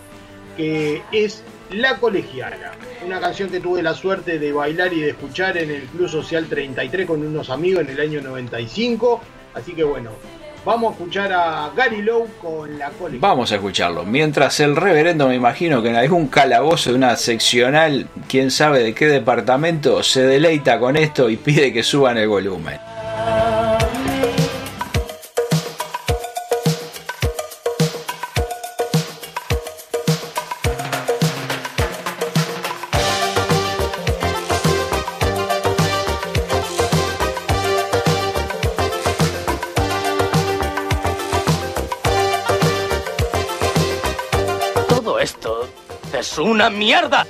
que 0.56 1.02
es 1.12 1.42
La 1.70 1.96
Colegiala, 1.98 2.72
una 3.06 3.20
canción 3.20 3.50
que 3.50 3.60
tuve 3.60 3.82
la 3.82 3.94
suerte 3.94 4.38
de 4.38 4.52
bailar 4.52 4.92
y 4.92 5.00
de 5.00 5.10
escuchar 5.10 5.56
en 5.58 5.70
el 5.70 5.82
Club 5.82 6.08
Social 6.08 6.46
33 6.46 7.06
con 7.06 7.24
unos 7.24 7.50
amigos 7.50 7.82
en 7.84 7.90
el 7.90 8.00
año 8.00 8.20
95, 8.20 9.20
así 9.54 9.72
que 9.74 9.84
bueno, 9.84 10.10
vamos 10.64 10.90
a 10.90 10.92
escuchar 10.96 11.32
a 11.32 11.70
Gary 11.74 12.02
Lowe 12.02 12.28
con 12.40 12.78
La 12.78 12.90
Colegiala. 12.90 13.28
Vamos 13.28 13.52
a 13.52 13.56
escucharlo. 13.56 14.04
Mientras 14.04 14.60
el 14.60 14.76
reverendo, 14.76 15.28
me 15.28 15.34
imagino 15.34 15.82
que 15.82 15.90
en 15.90 15.96
algún 15.96 16.28
calabozo 16.28 16.90
de 16.90 16.96
una 16.96 17.16
seccional, 17.16 18.08
quién 18.28 18.50
sabe 18.50 18.82
de 18.82 18.94
qué 18.94 19.06
departamento, 19.06 20.02
se 20.02 20.22
deleita 20.22 20.78
con 20.78 20.96
esto 20.96 21.30
y 21.30 21.36
pide 21.36 21.72
que 21.72 21.82
suban 21.82 22.18
el 22.18 22.28
volumen. 22.28 22.78
Una 46.60 46.68
mierda. 46.68 47.26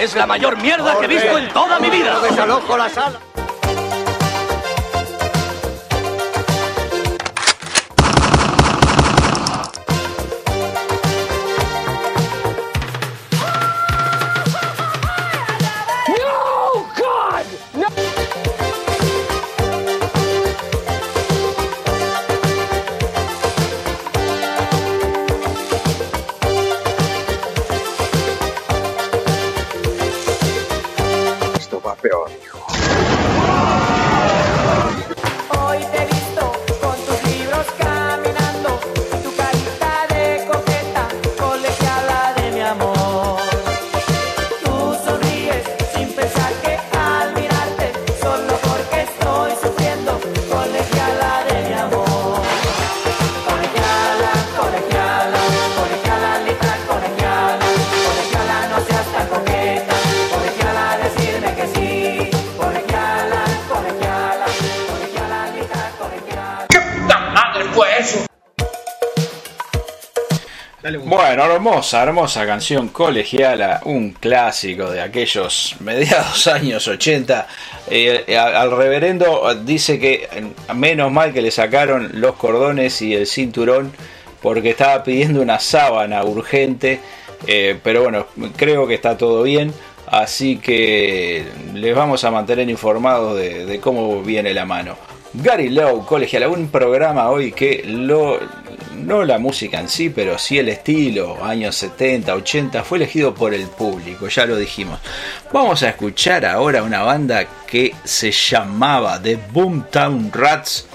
Es 0.00 0.14
la 0.14 0.26
mayor 0.26 0.56
mierda 0.56 0.98
que 0.98 1.04
he 1.04 1.08
visto 1.08 1.36
en 1.36 1.48
toda 1.50 1.78
mi 1.78 1.90
vida. 1.90 2.18
Desalojo 2.20 2.74
la 2.78 2.88
sala. 2.88 3.20
Hermosa, 71.60 72.02
hermosa 72.02 72.46
canción 72.46 72.88
colegiala, 72.88 73.82
un 73.84 74.12
clásico 74.12 74.90
de 74.90 75.02
aquellos 75.02 75.76
mediados 75.80 76.46
años 76.46 76.88
80. 76.88 77.46
Eh, 77.90 78.24
eh, 78.26 78.38
al 78.38 78.74
reverendo 78.74 79.54
dice 79.62 79.98
que 79.98 80.26
menos 80.74 81.12
mal 81.12 81.34
que 81.34 81.42
le 81.42 81.50
sacaron 81.50 82.12
los 82.14 82.36
cordones 82.36 83.02
y 83.02 83.14
el 83.14 83.26
cinturón 83.26 83.92
porque 84.40 84.70
estaba 84.70 85.04
pidiendo 85.04 85.42
una 85.42 85.60
sábana 85.60 86.24
urgente. 86.24 87.00
eh, 87.46 87.78
pero 87.84 88.04
bueno, 88.04 88.26
creo 88.56 88.86
que 88.86 88.94
está 88.94 89.18
todo 89.18 89.42
bien. 89.42 89.74
Así 90.06 90.56
que 90.56 91.44
les 91.74 91.94
vamos 91.94 92.24
a 92.24 92.30
mantener 92.30 92.70
informados 92.70 93.36
de, 93.36 93.78
cómo 93.82 94.22
viene 94.22 94.54
la 94.54 94.64
mano. 94.64 94.96
Gary 95.34 95.68
Lowe, 95.68 96.06
colegiala, 96.06 96.48
un 96.48 96.70
programa 96.70 97.28
hoy 97.28 97.52
que 97.52 97.84
lo, 97.86 98.40
no 99.10 99.24
la 99.24 99.38
música 99.38 99.80
en 99.80 99.88
sí, 99.88 100.08
pero 100.08 100.38
sí 100.38 100.56
el 100.56 100.68
estilo, 100.68 101.44
años 101.44 101.74
70, 101.74 102.32
80, 102.32 102.84
fue 102.84 102.98
elegido 102.98 103.34
por 103.34 103.52
el 103.52 103.66
público, 103.66 104.28
ya 104.28 104.46
lo 104.46 104.56
dijimos. 104.56 105.00
Vamos 105.52 105.82
a 105.82 105.88
escuchar 105.88 106.46
ahora 106.46 106.84
una 106.84 107.02
banda 107.02 107.44
que 107.66 107.92
se 108.04 108.30
llamaba 108.30 109.20
The 109.20 109.36
Boomtown 109.52 110.30
Rats. 110.32 110.86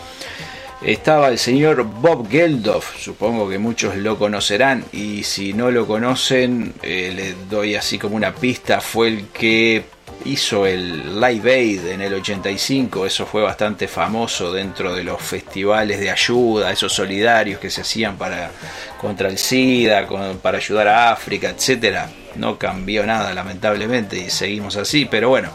Estaba 0.82 1.28
el 1.28 1.38
señor 1.38 1.84
Bob 1.84 2.30
Geldof, 2.30 2.98
supongo 2.98 3.50
que 3.50 3.58
muchos 3.58 3.98
lo 3.98 4.18
conocerán 4.18 4.86
y 4.94 5.24
si 5.24 5.52
no 5.52 5.70
lo 5.70 5.86
conocen, 5.86 6.74
eh, 6.84 7.12
les 7.14 7.50
doy 7.50 7.76
así 7.76 8.00
como 8.00 8.16
una 8.16 8.34
pista, 8.34 8.80
fue 8.80 9.10
el 9.10 9.28
que 9.28 9.84
hizo 10.26 10.66
el 10.66 11.20
Live 11.20 11.54
Aid 11.54 11.88
en 11.88 12.02
el 12.02 12.14
85, 12.16 13.06
eso 13.06 13.26
fue 13.26 13.42
bastante 13.42 13.88
famoso 13.88 14.52
dentro 14.52 14.94
de 14.94 15.04
los 15.04 15.22
festivales 15.22 16.00
de 16.00 16.12
ayuda, 16.12 16.72
esos 16.72 16.94
solidarios 16.94 17.60
que 17.60 17.70
se 17.70 17.82
hacían 17.82 18.18
para 18.18 18.52
contra 19.00 19.30
el 19.30 19.38
SIDA, 19.38 20.08
para 20.42 20.58
ayudar 20.58 20.88
a 20.88 21.12
África, 21.12 21.50
etcétera. 21.50 22.10
No 22.36 22.58
cambió 22.58 23.06
nada 23.06 23.34
lamentablemente 23.34 24.18
y 24.18 24.30
seguimos 24.30 24.76
así, 24.76 25.06
pero 25.06 25.30
bueno, 25.30 25.52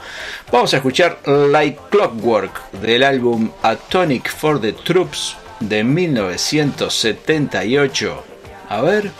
vamos 0.50 0.72
a 0.72 0.78
escuchar 0.78 1.18
Like 1.26 1.78
Clockwork 1.90 2.70
del 2.72 3.02
álbum 3.02 3.50
A 3.62 3.76
Tonic 3.76 4.30
for 4.30 4.58
the 4.60 4.72
Troops 4.72 5.36
de 5.60 5.84
1978. 5.84 8.24
A 8.68 8.80
ver. 8.80 9.12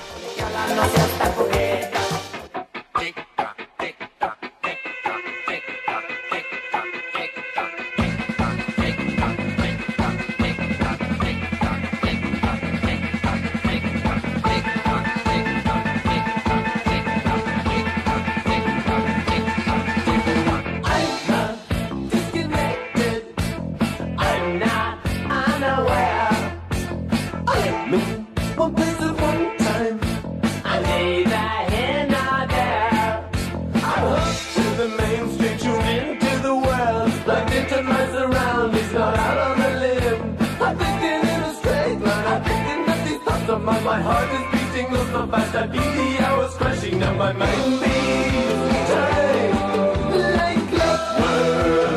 Mine. 43.61 43.85
My 43.85 44.01
heart 44.01 44.31
is 44.37 44.45
beating 44.53 44.95
so 45.13 45.27
fast. 45.27 45.55
I 45.55 45.67
beat 45.67 45.81
the 45.81 46.25
hours 46.25 46.55
crashing. 46.55 46.99
Now 46.99 47.15
my 47.15 47.33
mind 47.33 47.81
beats 47.81 48.91
time. 48.91 49.55
Like 50.39 50.65
clockwork. 50.71 51.90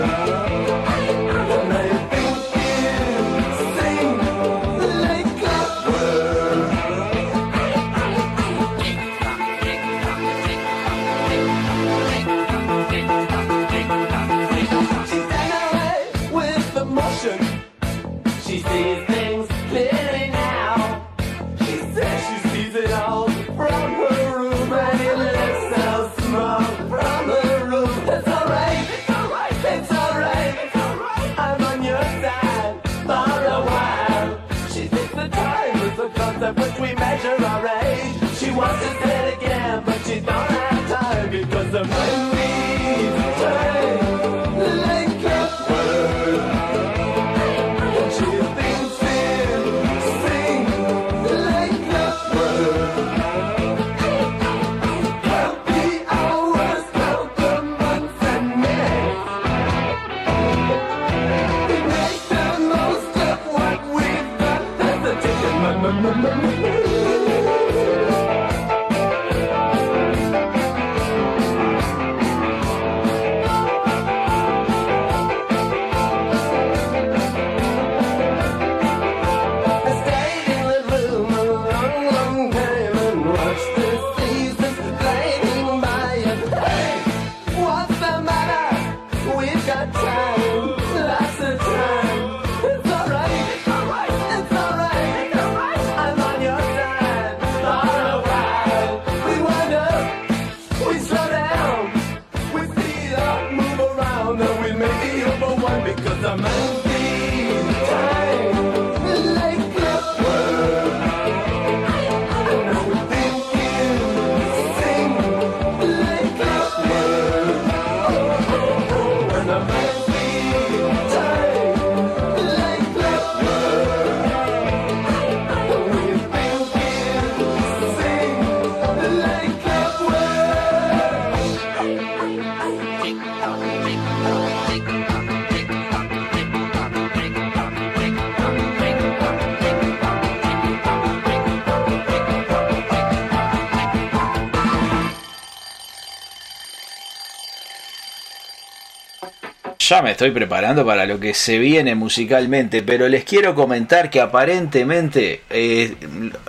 Me 150.02 150.12
estoy 150.12 150.32
preparando 150.32 150.84
para 150.86 151.06
lo 151.06 151.20
que 151.20 151.36
se 151.36 151.60
viene 151.60 151.94
musicalmente, 151.94 152.82
pero 152.82 153.08
les 153.08 153.24
quiero 153.26 153.54
comentar 153.54 154.10
que 154.10 154.22
aparentemente 154.22 155.42
eh, 155.52 155.96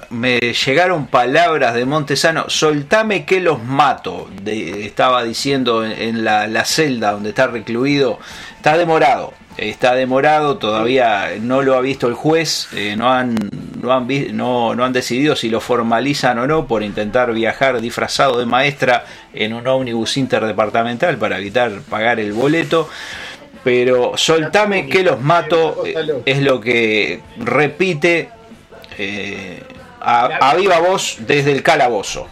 me 0.09 0.39
llegaron 0.41 1.09
palabras 1.09 1.75
de 1.75 1.85
Montesano, 1.85 2.49
soltame 2.49 3.27
que 3.27 3.41
los 3.41 3.63
mato, 3.63 4.31
estaba 4.47 5.25
diciendo 5.25 5.85
en, 5.85 6.25
la, 6.25 6.65
celda 6.65 7.13
donde 7.13 7.31
está 7.31 7.47
recluido, 7.47 8.19
está 8.57 8.79
demorado, 8.79 9.35
está 9.59 9.95
demorado, 9.95 10.57
todavía 10.57 11.33
no 11.39 11.61
lo 11.61 11.75
ha 11.75 11.83
visto 11.83 12.09
el 12.09 12.15
juez, 12.15 12.69
eh, 12.73 12.97
no, 12.97 13.13
han, 13.13 13.37
no, 13.81 13.93
han 13.93 14.09
no 14.37 14.85
han 14.85 14.93
decidido 14.95 15.37
si 15.37 15.51
lo 15.51 15.61
formalizan 15.61 16.39
o 16.39 16.47
no 16.47 16.67
por 16.67 16.83
intentar 16.83 17.33
viajar 17.35 17.81
disfrazado 17.83 18.39
de 18.39 18.47
maestra 18.47 19.05
en 19.35 19.53
un 19.53 19.67
ómnibus 19.67 20.17
interdepartamental 20.17 21.19
para 21.19 21.39
evitar 21.39 21.73
pagar 21.91 22.21
el 22.21 22.33
boleto. 22.33 22.89
Pero 23.65 24.17
soltame 24.17 24.87
que 24.89 25.03
los 25.03 25.21
mato 25.21 25.83
es 26.25 26.43
lo 26.43 26.61
que 26.61 27.23
repite 27.39 28.29
eh, 28.99 29.63
a, 30.01 30.27
a 30.51 30.55
viva 30.55 30.79
voz 30.81 31.17
desde 31.21 31.51
el 31.53 31.63
calabozo. 31.63 32.29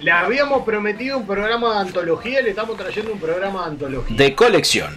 Le 0.00 0.12
habíamos 0.12 0.64
prometido 0.64 1.18
un 1.18 1.26
programa 1.26 1.74
de 1.74 1.80
antología 1.88 2.40
y 2.40 2.44
le 2.44 2.50
estamos 2.50 2.76
trayendo 2.76 3.12
un 3.12 3.18
programa 3.18 3.62
de 3.64 3.70
antología. 3.70 4.16
De 4.16 4.34
colección. 4.34 4.96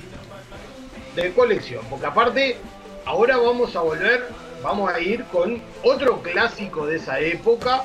de 1.15 1.31
colección, 1.31 1.83
porque 1.89 2.05
aparte 2.05 2.57
ahora 3.05 3.37
vamos 3.37 3.75
a 3.75 3.81
volver, 3.81 4.27
vamos 4.61 4.93
a 4.93 4.99
ir 4.99 5.23
con 5.25 5.61
otro 5.83 6.21
clásico 6.21 6.85
de 6.85 6.97
esa 6.97 7.19
época, 7.19 7.83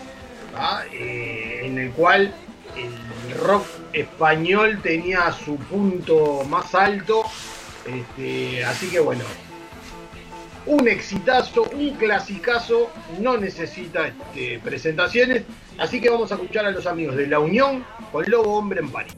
¿ah? 0.57 0.82
Eh, 0.92 1.62
en 1.64 1.78
el 1.78 1.90
cual 1.92 2.32
el 2.77 3.39
rock 3.39 3.66
español 3.93 4.81
tenía 4.83 5.33
su 5.33 5.57
punto 5.57 6.45
más 6.49 6.74
alto, 6.74 7.22
este, 7.87 8.64
así 8.64 8.89
que 8.89 9.01
bueno, 9.01 9.24
un 10.66 10.89
exitazo, 10.89 11.62
un 11.72 11.95
clasicazo, 11.95 12.91
no 13.20 13.37
necesita 13.37 14.09
este, 14.09 14.59
presentaciones, 14.59 15.45
así 15.79 16.01
que 16.01 16.11
vamos 16.11 16.31
a 16.33 16.35
escuchar 16.35 16.66
a 16.66 16.70
los 16.70 16.87
amigos 16.87 17.16
de 17.16 17.27
La 17.29 17.39
Unión 17.39 17.85
con 18.12 18.24
Lobo 18.29 18.59
Hombre 18.59 18.81
en 18.81 18.91
París. 18.91 19.16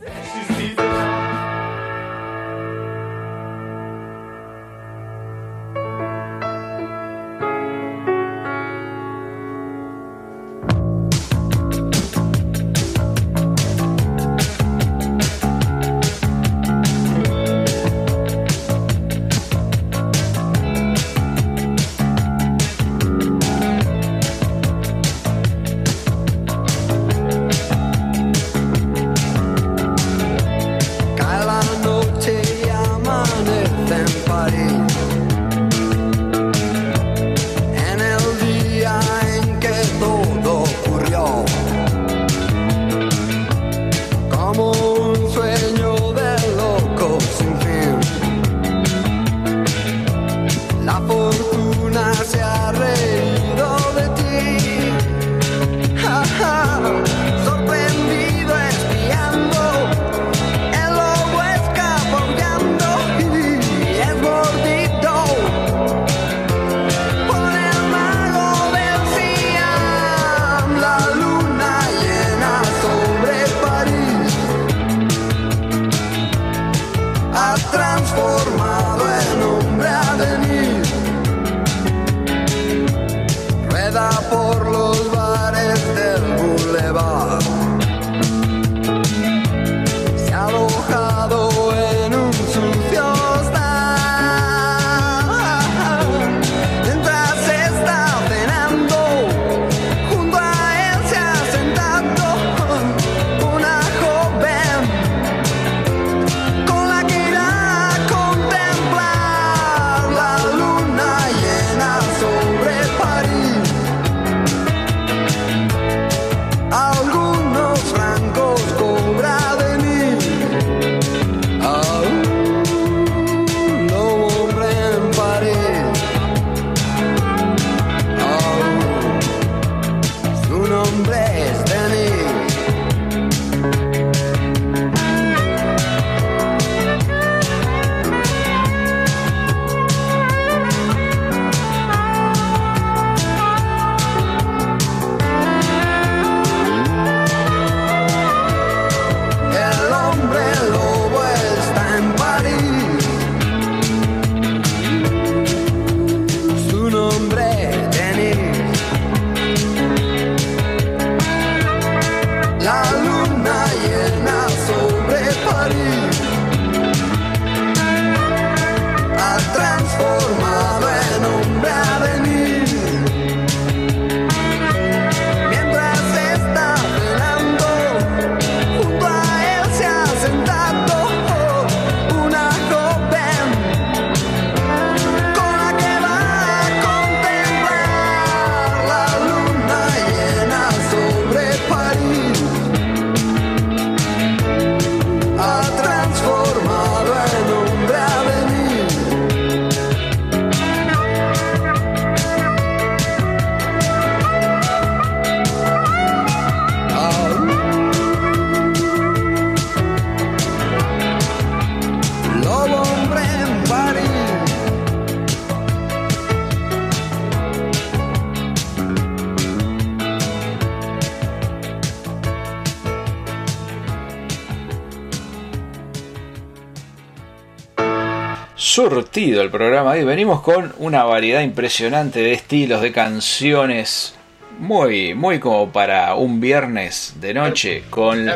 Surtido 228.78 229.42
el 229.42 229.50
programa 229.50 229.98
y 229.98 230.04
venimos 230.04 230.40
con 230.40 230.72
una 230.78 231.02
variedad 231.02 231.40
impresionante 231.40 232.20
de 232.20 232.32
estilos, 232.32 232.80
de 232.80 232.92
canciones, 232.92 234.14
muy, 234.60 235.14
muy 235.14 235.40
como 235.40 235.72
para 235.72 236.14
un 236.14 236.40
viernes 236.40 237.14
de 237.20 237.34
noche 237.34 237.82
con, 237.90 238.30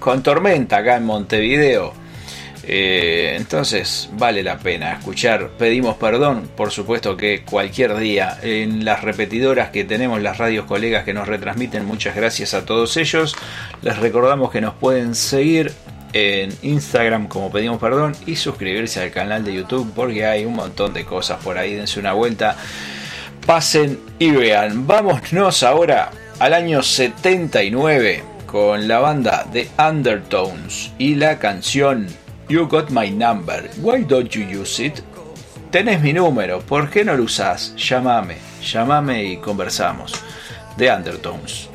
con 0.00 0.20
tormenta 0.20 0.78
acá 0.78 0.96
en 0.96 1.04
Montevideo. 1.04 1.92
Eh, 2.64 3.34
entonces 3.36 4.10
vale 4.14 4.42
la 4.42 4.58
pena 4.58 4.94
escuchar. 4.94 5.50
Pedimos 5.50 5.94
perdón, 5.94 6.50
por 6.56 6.72
supuesto 6.72 7.16
que 7.16 7.44
cualquier 7.44 7.96
día 7.96 8.36
en 8.42 8.84
las 8.84 9.02
repetidoras 9.02 9.68
que 9.68 9.84
tenemos, 9.84 10.20
las 10.20 10.38
radios 10.38 10.64
colegas 10.64 11.04
que 11.04 11.14
nos 11.14 11.28
retransmiten, 11.28 11.84
muchas 11.84 12.16
gracias 12.16 12.52
a 12.54 12.64
todos 12.64 12.96
ellos. 12.96 13.36
Les 13.82 13.96
recordamos 13.96 14.50
que 14.50 14.60
nos 14.60 14.74
pueden 14.74 15.14
seguir 15.14 15.70
en 16.14 16.56
Instagram 16.62 17.26
como 17.26 17.50
pedimos 17.50 17.78
perdón 17.78 18.14
y 18.24 18.36
suscribirse 18.36 19.02
al 19.02 19.10
canal 19.10 19.44
de 19.44 19.52
YouTube 19.52 19.92
porque 19.94 20.24
hay 20.24 20.44
un 20.44 20.54
montón 20.54 20.94
de 20.94 21.04
cosas 21.04 21.42
por 21.42 21.58
ahí. 21.58 21.74
Dense 21.74 22.00
una 22.00 22.12
vuelta, 22.12 22.56
pasen 23.44 23.98
y 24.18 24.30
vean. 24.30 24.86
Vámonos 24.86 25.62
ahora 25.64 26.12
al 26.38 26.54
año 26.54 26.82
79 26.82 28.22
con 28.46 28.86
la 28.86 29.00
banda 29.00 29.44
de 29.52 29.68
Undertones 29.76 30.92
y 30.98 31.16
la 31.16 31.38
canción 31.40 32.06
You 32.48 32.68
Got 32.68 32.90
My 32.90 33.10
Number. 33.10 33.68
Why 33.78 34.04
don't 34.04 34.30
you 34.30 34.62
use 34.62 34.84
it? 34.84 35.00
Tenés 35.72 36.00
mi 36.00 36.12
número, 36.12 36.60
¿por 36.60 36.88
qué 36.88 37.04
no 37.04 37.16
lo 37.16 37.24
usás? 37.24 37.74
Llámame, 37.74 38.36
llámame 38.62 39.24
y 39.24 39.36
conversamos. 39.38 40.14
De 40.76 40.88
Undertones. 40.88 41.68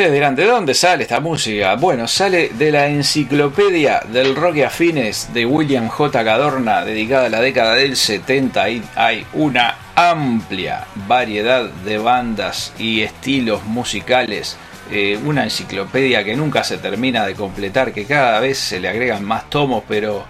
Ustedes 0.00 0.36
¿de 0.36 0.46
dónde 0.46 0.72
sale 0.72 1.02
esta 1.02 1.20
música? 1.20 1.74
Bueno, 1.74 2.08
sale 2.08 2.48
de 2.54 2.72
la 2.72 2.86
enciclopedia 2.86 4.00
del 4.10 4.34
rock 4.34 4.56
y 4.56 4.62
afines 4.62 5.28
de 5.34 5.44
William 5.44 5.88
J. 5.88 6.24
Cadorna, 6.24 6.86
dedicada 6.86 7.26
a 7.26 7.28
la 7.28 7.42
década 7.42 7.74
del 7.74 7.96
70. 7.96 8.62
Ahí 8.62 8.82
hay 8.94 9.26
una 9.34 9.76
amplia 9.94 10.86
variedad 11.06 11.64
de 11.64 11.98
bandas 11.98 12.72
y 12.78 13.02
estilos 13.02 13.62
musicales. 13.64 14.56
Eh, 14.90 15.20
una 15.22 15.44
enciclopedia 15.44 16.24
que 16.24 16.34
nunca 16.34 16.64
se 16.64 16.78
termina 16.78 17.26
de 17.26 17.34
completar, 17.34 17.92
que 17.92 18.06
cada 18.06 18.40
vez 18.40 18.56
se 18.56 18.80
le 18.80 18.88
agregan 18.88 19.22
más 19.22 19.50
tomos, 19.50 19.84
pero 19.86 20.24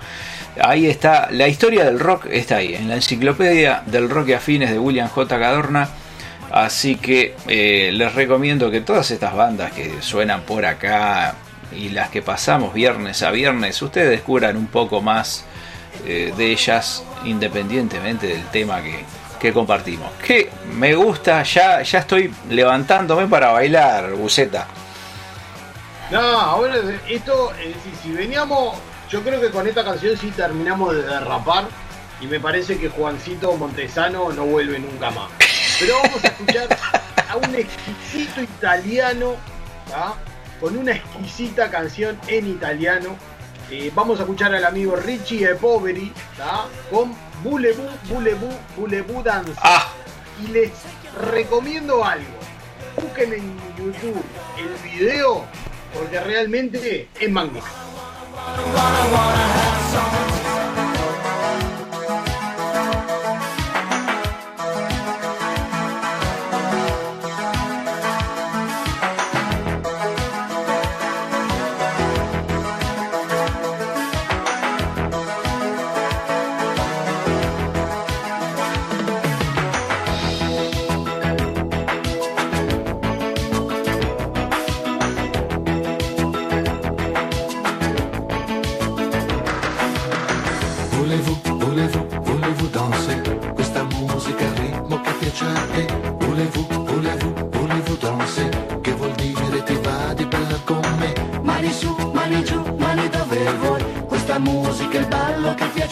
ahí 0.60 0.86
está, 0.86 1.28
la 1.30 1.46
historia 1.46 1.84
del 1.84 2.00
rock 2.00 2.26
está 2.28 2.56
ahí, 2.56 2.74
en 2.74 2.88
la 2.88 2.96
enciclopedia 2.96 3.84
del 3.86 4.10
rock 4.10 4.30
y 4.30 4.32
afines 4.32 4.72
de 4.72 4.80
William 4.80 5.08
J. 5.08 5.38
Cadorna. 5.38 5.88
Así 6.60 6.96
que 6.96 7.34
eh, 7.48 7.90
les 7.90 8.14
recomiendo 8.14 8.70
que 8.70 8.82
todas 8.82 9.10
estas 9.10 9.34
bandas 9.34 9.72
que 9.72 10.02
suenan 10.02 10.42
por 10.42 10.66
acá 10.66 11.34
y 11.74 11.88
las 11.88 12.10
que 12.10 12.20
pasamos 12.20 12.74
viernes 12.74 13.22
a 13.22 13.30
viernes, 13.30 13.80
ustedes 13.80 14.10
descubran 14.10 14.58
un 14.58 14.66
poco 14.66 15.00
más 15.00 15.46
eh, 16.04 16.34
de 16.36 16.52
ellas 16.52 17.02
independientemente 17.24 18.26
del 18.26 18.44
tema 18.48 18.82
que, 18.82 19.04
que 19.40 19.54
compartimos. 19.54 20.12
Que 20.22 20.50
me 20.74 20.94
gusta, 20.94 21.42
ya, 21.44 21.80
ya 21.80 22.00
estoy 22.00 22.30
levantándome 22.50 23.26
para 23.26 23.52
bailar, 23.52 24.12
Buceta. 24.12 24.66
No, 26.10 26.20
ahora 26.20 26.74
esto, 27.08 27.52
eh, 27.58 27.74
si, 27.82 28.08
si 28.08 28.14
veníamos, 28.14 28.76
yo 29.08 29.22
creo 29.22 29.40
que 29.40 29.48
con 29.48 29.66
esta 29.66 29.82
canción 29.82 30.14
sí 30.14 30.30
terminamos 30.36 30.94
de 30.94 31.04
derrapar 31.04 31.68
y 32.20 32.26
me 32.26 32.38
parece 32.38 32.76
que 32.76 32.90
Juancito 32.90 33.56
Montesano 33.56 34.30
no 34.30 34.44
vuelve 34.44 34.78
nunca 34.78 35.10
más. 35.10 35.49
Pero 35.80 35.94
vamos 36.02 36.22
a 36.22 36.26
escuchar 36.26 36.68
a 37.30 37.36
un 37.36 37.54
exquisito 37.54 38.42
italiano, 38.42 39.36
¿tá? 39.88 40.14
con 40.60 40.76
una 40.76 40.92
exquisita 40.92 41.70
canción 41.70 42.20
en 42.26 42.48
italiano. 42.48 43.16
Eh, 43.70 43.90
vamos 43.94 44.18
a 44.18 44.24
escuchar 44.24 44.54
al 44.54 44.64
amigo 44.66 44.94
Richie 44.96 45.48
e 45.48 45.54
Poveri 45.54 46.12
con 46.90 47.16
Bulebu, 47.42 47.88
Bulebu, 48.10 48.48
Bulebu 48.76 49.22
Dance. 49.22 49.52
Y 50.44 50.48
les 50.48 50.70
recomiendo 51.30 52.04
algo. 52.04 52.38
Busquen 52.96 53.32
en 53.32 53.56
YouTube 53.78 54.22
el 54.58 54.90
video 54.90 55.46
porque 55.94 56.20
realmente 56.20 57.08
es 57.18 57.30
magnífico. 57.30 57.66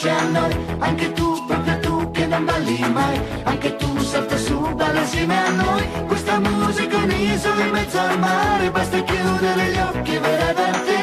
Noi. 0.07 0.57
Anche 0.78 1.12
tu, 1.12 1.44
proprio 1.46 1.78
tu 1.80 2.11
che 2.11 2.26
non 2.26 2.44
balli 2.44 2.78
mai. 2.92 3.20
Anche 3.44 3.76
tu 3.76 3.99
salta 3.99 4.36
su, 4.36 4.59
balla 4.74 5.01
insieme 5.01 5.36
a 5.36 5.51
noi. 5.51 5.88
Questa 6.07 6.38
musica 6.38 6.99
è 6.99 7.03
un'isola 7.03 7.64
in 7.64 7.70
mezzo 7.70 7.99
al 7.99 8.18
mare. 8.18 8.70
Basta 8.70 9.03
chiudere 9.03 9.70
gli 9.72 9.78
occhi 9.78 10.18
verrà 10.18 10.53
da 10.53 10.70
te. 10.70 10.97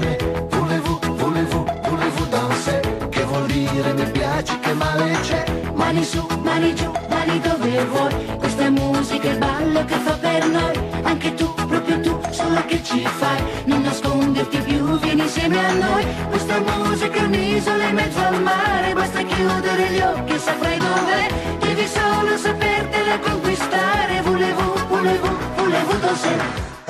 Me. 0.00 0.16
Volevo, 0.48 0.98
volevo, 1.02 1.64
volevo 1.88 2.24
danzare 2.24 3.08
che 3.10 3.22
vuol 3.24 3.46
dire 3.46 3.92
mi 3.92 4.10
piaci 4.10 4.58
che 4.60 4.72
male 4.72 5.18
c'è. 5.20 5.44
Mani 5.74 6.04
su, 6.04 6.26
mani 6.42 6.74
giù, 6.74 6.90
mani 7.08 7.40
dove 7.40 7.84
vuoi. 7.84 8.36
Questa 8.38 8.70
musica 8.70 9.28
è 9.28 9.32
il 9.32 9.38
ballo 9.38 9.84
che 9.84 9.94
fa 9.94 10.12
per 10.12 10.46
noi. 10.46 10.78
Anche 11.02 11.34
tu, 11.34 11.52
proprio 11.54 12.00
tu, 12.00 12.20
solo 12.30 12.64
che 12.66 12.82
ci 12.82 13.04
fai. 13.04 13.42
Non 13.64 13.82
nasconderti 13.82 14.58
più, 14.58 14.98
vieni 15.00 15.22
insieme 15.22 15.58
a 15.64 15.72
noi. 15.72 16.06
Questa 16.30 16.60
musica 16.60 17.18
è 17.18 17.24
un'isola 17.24 17.84
in 17.84 17.94
mezzo 17.94 18.20
al 18.20 18.42
mare. 18.42 18.92
Basta 18.94 19.22
chiudere 19.22 19.90
gli 19.90 20.00
occhi 20.00 20.32
e 20.34 20.38
saprai 20.38 20.78
dov'è. 20.78 21.28
Devi 21.60 21.86
solo 21.86 22.36
sapertela 22.36 23.18
conquistare. 23.18 24.20
Volevo, 24.22 24.74
volevo, 24.88 25.28
volevo 25.56 25.92
danzare. 25.94 26.81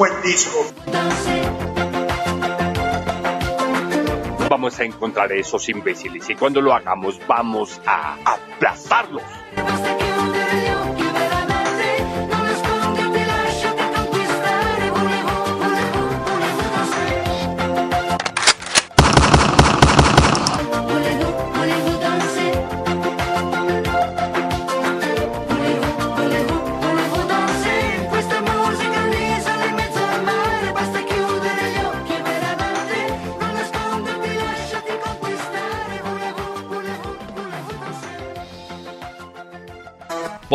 Buen 0.00 0.22
disco. 0.22 0.64
Vamos 4.48 4.80
a 4.80 4.84
encontrar 4.84 5.30
a 5.30 5.34
esos 5.34 5.68
imbéciles 5.68 6.30
y 6.30 6.34
cuando 6.36 6.62
lo 6.62 6.72
hagamos 6.72 7.20
vamos 7.26 7.78
a 7.84 8.16
aplastarlos. 8.24 9.39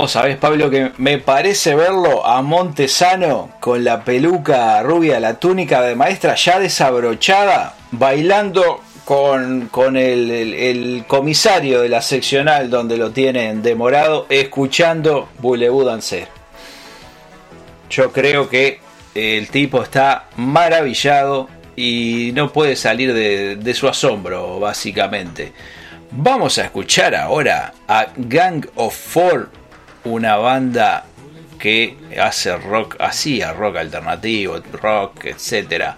Vos 0.06 0.12
sabés, 0.12 0.38
Pablo, 0.38 0.70
que 0.70 0.91
me 0.99 1.18
parece 1.18 1.74
verlo 1.74 2.28
a 2.28 2.43
Montesano 2.43 3.49
con 3.60 3.84
la 3.84 4.03
peluca 4.03 4.84
rubia, 4.84 5.20
la 5.20 5.39
túnica 5.39 5.82
de 5.82 5.95
maestra 5.95 6.36
ya 6.36 6.60
desabrochada, 6.60 7.74
bailando 7.89 8.84
con, 9.03 9.68
con 9.70 9.97
el, 9.97 11.06
comisario 11.08 11.82
de 11.82 11.89
la 11.89 12.03
seccional 12.03 12.70
donde 12.70 12.97
lo 12.97 13.10
tienen 13.14 13.64
demorado, 13.64 14.28
escuchando 14.30 15.28
Boulevard 15.39 15.88
Dancer. 15.88 16.28
Yo 17.89 18.12
creo 18.12 18.47
que 18.47 18.82
el 19.16 19.49
tipo 19.49 19.82
está 19.82 20.26
maravillado 20.36 21.49
y 21.76 22.30
no 22.36 22.53
puede 22.53 22.76
salir 22.76 23.12
de 23.12 23.74
su 23.74 23.88
asombro, 23.88 24.60
básicamente. 24.60 25.51
Vamos 26.18 26.58
a 26.60 26.64
escuchar 26.64 27.14
ahora 27.14 27.74
a 27.88 28.08
Gang 28.16 28.68
of 28.76 28.95
Four, 28.95 29.49
una 30.06 30.38
banda 30.38 31.06
que 31.60 31.97
hace 32.22 32.56
rock, 32.58 32.95
hacía 32.99 33.53
rock 33.53 33.78
alternativo, 33.78 34.60
rock, 34.82 35.26
etc. 35.26 35.95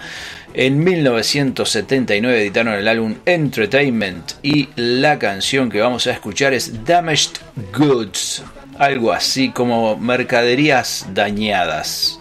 En 0.54 0.84
1979 0.84 2.42
editaron 2.42 2.74
el 2.74 2.88
álbum 2.88 3.16
Entertainment 3.26 4.34
y 4.42 4.70
la 4.76 5.20
canción 5.20 5.70
que 5.70 5.82
vamos 5.82 6.08
a 6.08 6.12
escuchar 6.12 6.54
es 6.54 6.86
Damaged 6.86 7.38
Goods, 7.78 8.44
algo 8.80 9.12
así 9.12 9.52
como 9.52 9.98
mercaderías 9.98 11.06
dañadas. 11.14 12.20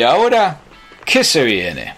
Y 0.00 0.02
ahora, 0.02 0.58
¿qué 1.04 1.22
se 1.22 1.44
viene? 1.44 1.94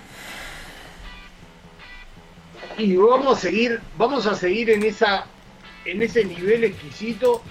Y 2.76 2.96
vamos 2.96 3.38
a 3.38 3.40
seguir, 3.40 3.80
vamos 3.96 4.26
a 4.26 4.34
seguir 4.34 4.70
en 4.70 4.82
esa, 4.82 5.24
en 5.84 6.02
ese 6.02 6.24
nivel 6.24 6.64
exquisito. 6.64 7.42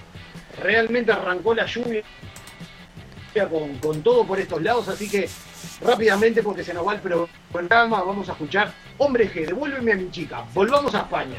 Realmente 0.62 1.10
arrancó 1.10 1.54
la 1.54 1.64
lluvia 1.64 2.02
con, 3.48 3.78
con 3.78 4.02
todo 4.02 4.26
por 4.26 4.38
estos 4.40 4.60
lados, 4.60 4.88
así 4.88 5.08
que 5.08 5.26
rápidamente 5.80 6.42
porque 6.42 6.64
se 6.64 6.74
nos 6.74 6.86
va 6.86 6.96
el 6.96 7.00
programa, 7.00 8.02
vamos 8.02 8.28
a 8.28 8.32
escuchar 8.32 8.74
Hombre 8.98 9.32
G, 9.32 9.46
devuélveme 9.46 9.92
a 9.92 9.96
mi 9.96 10.10
chica, 10.10 10.44
volvamos 10.52 10.94
a 10.94 10.98
España. 10.98 11.38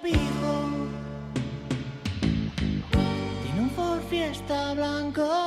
Tiene 0.00 0.16
un 3.60 3.70
Ford 3.70 4.00
Fiesta 4.08 4.74
blanco 4.74 5.41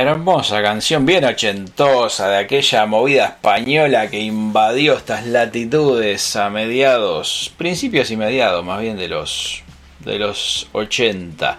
Hermosa 0.00 0.62
canción, 0.62 1.04
bien 1.04 1.24
ochentosa, 1.24 2.28
de 2.28 2.36
aquella 2.36 2.86
movida 2.86 3.24
española 3.24 4.08
que 4.08 4.20
invadió 4.20 4.96
estas 4.96 5.26
latitudes 5.26 6.36
a 6.36 6.50
mediados, 6.50 7.52
principios 7.56 8.12
y 8.12 8.16
mediados 8.16 8.64
más 8.64 8.80
bien 8.80 8.96
de 8.96 9.08
los, 9.08 9.64
de 10.04 10.20
los 10.20 10.68
80. 10.70 11.58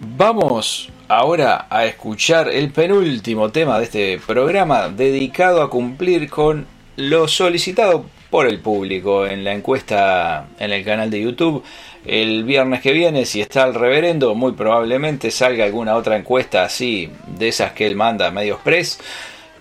Vamos 0.00 0.88
ahora 1.08 1.66
a 1.68 1.84
escuchar 1.84 2.48
el 2.48 2.70
penúltimo 2.70 3.50
tema 3.50 3.76
de 3.78 3.84
este 3.84 4.18
programa 4.26 4.88
dedicado 4.88 5.60
a 5.60 5.68
cumplir 5.68 6.30
con 6.30 6.66
lo 6.96 7.28
solicitado 7.28 8.06
por 8.30 8.46
el 8.46 8.60
público 8.60 9.26
en 9.26 9.44
la 9.44 9.52
encuesta 9.52 10.46
en 10.58 10.72
el 10.72 10.82
canal 10.86 11.10
de 11.10 11.20
YouTube. 11.20 11.62
El 12.04 12.42
viernes 12.42 12.80
que 12.80 12.92
viene, 12.92 13.24
si 13.26 13.40
está 13.40 13.64
el 13.64 13.74
reverendo, 13.74 14.34
muy 14.34 14.52
probablemente 14.52 15.30
salga 15.30 15.64
alguna 15.64 15.94
otra 15.94 16.16
encuesta 16.16 16.64
así, 16.64 17.10
de 17.26 17.48
esas 17.48 17.72
que 17.72 17.86
él 17.86 17.94
manda 17.94 18.26
a 18.26 18.30
medios 18.32 18.60
press. 18.60 18.98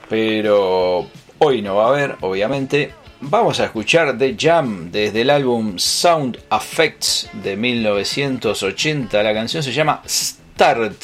Pero 0.10 1.08
hoy 1.38 1.62
no 1.62 1.76
va 1.76 1.86
a 1.86 1.90
haber, 1.90 2.16
obviamente. 2.22 2.94
Vamos 3.22 3.60
a 3.60 3.66
escuchar 3.66 4.18
The 4.18 4.36
Jam 4.38 4.90
desde 4.92 5.22
el 5.22 5.30
álbum 5.30 5.78
Sound 5.78 6.40
Effects 6.52 7.30
de 7.34 7.56
1980. 7.56 9.22
La 9.22 9.34
canción 9.34 9.62
se 9.62 9.72
llama 9.72 10.02
Start. 10.08 11.04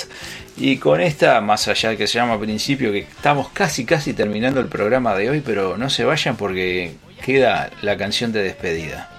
Y 0.58 0.78
con 0.78 1.00
esta, 1.00 1.40
más 1.42 1.68
allá 1.68 1.90
de 1.90 1.98
que 1.98 2.08
se 2.08 2.16
llama 2.16 2.40
principio, 2.40 2.92
que 2.92 3.00
estamos 3.00 3.50
casi 3.50 3.86
casi 3.86 4.14
terminando 4.14 4.60
el 4.60 4.66
programa 4.66 5.14
de 5.14 5.30
hoy, 5.30 5.42
pero 5.46 5.78
no 5.78 5.92
se 5.92 6.04
vayan 6.04 6.36
porque 6.36 6.96
queda 7.24 7.70
la 7.84 7.96
canción 7.96 8.32
de 8.32 8.42
despedida. 8.42 9.12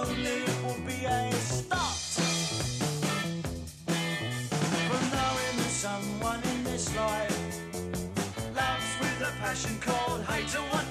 It 0.00 0.64
will 0.64 0.80
be 0.86 1.04
a 1.04 1.30
that 5.58 5.70
someone 5.70 6.40
in 6.44 6.64
this 6.64 6.96
life 6.96 7.60
loves 8.56 8.90
with 9.00 9.28
a 9.28 9.32
passion 9.40 9.78
called 9.80 10.22
hate, 10.24 10.54
and 10.54 10.81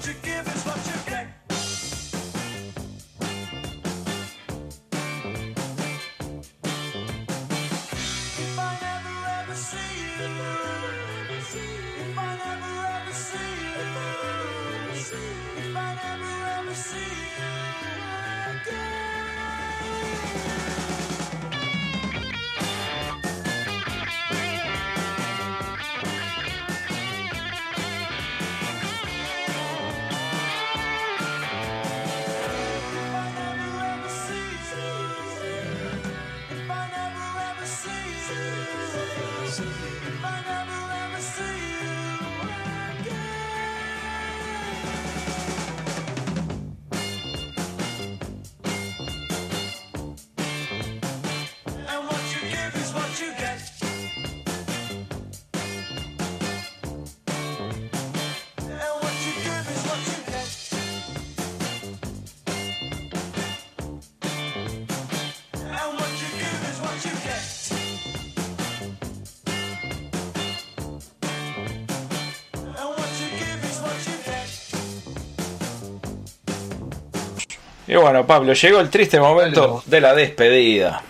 Y 77.92 77.96
bueno, 77.96 78.26
Pablo, 78.26 78.54
llegó 78.54 78.80
el 78.80 78.88
triste 78.88 79.20
momento 79.20 79.82
de 79.84 80.00
la 80.00 80.14
despedida. 80.14 81.02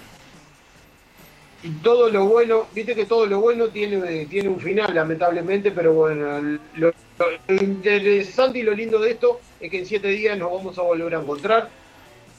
Y 1.63 1.71
todo 1.75 2.11
lo 2.11 2.27
bueno, 2.27 2.67
viste 2.75 2.97
que 2.97 3.05
todo 3.05 3.25
lo 3.25 3.41
bueno 3.41 3.69
tiene, 3.69 4.27
tiene 4.27 4.49
un 4.49 4.59
final, 4.59 4.93
lamentablemente, 4.93 5.71
pero 5.71 5.93
bueno, 5.93 6.59
lo, 6.75 6.93
lo 7.19 7.55
interesante 7.55 8.59
y 8.59 8.63
lo 8.63 8.73
lindo 8.73 8.99
de 8.99 9.13
esto 9.13 9.41
es 9.61 9.71
que 9.71 9.79
en 9.79 9.87
siete 9.87 10.09
días 10.09 10.37
nos 10.37 10.51
vamos 10.51 10.77
a 10.77 10.83
volver 10.83 11.15
a 11.15 11.21
encontrar. 11.21 11.69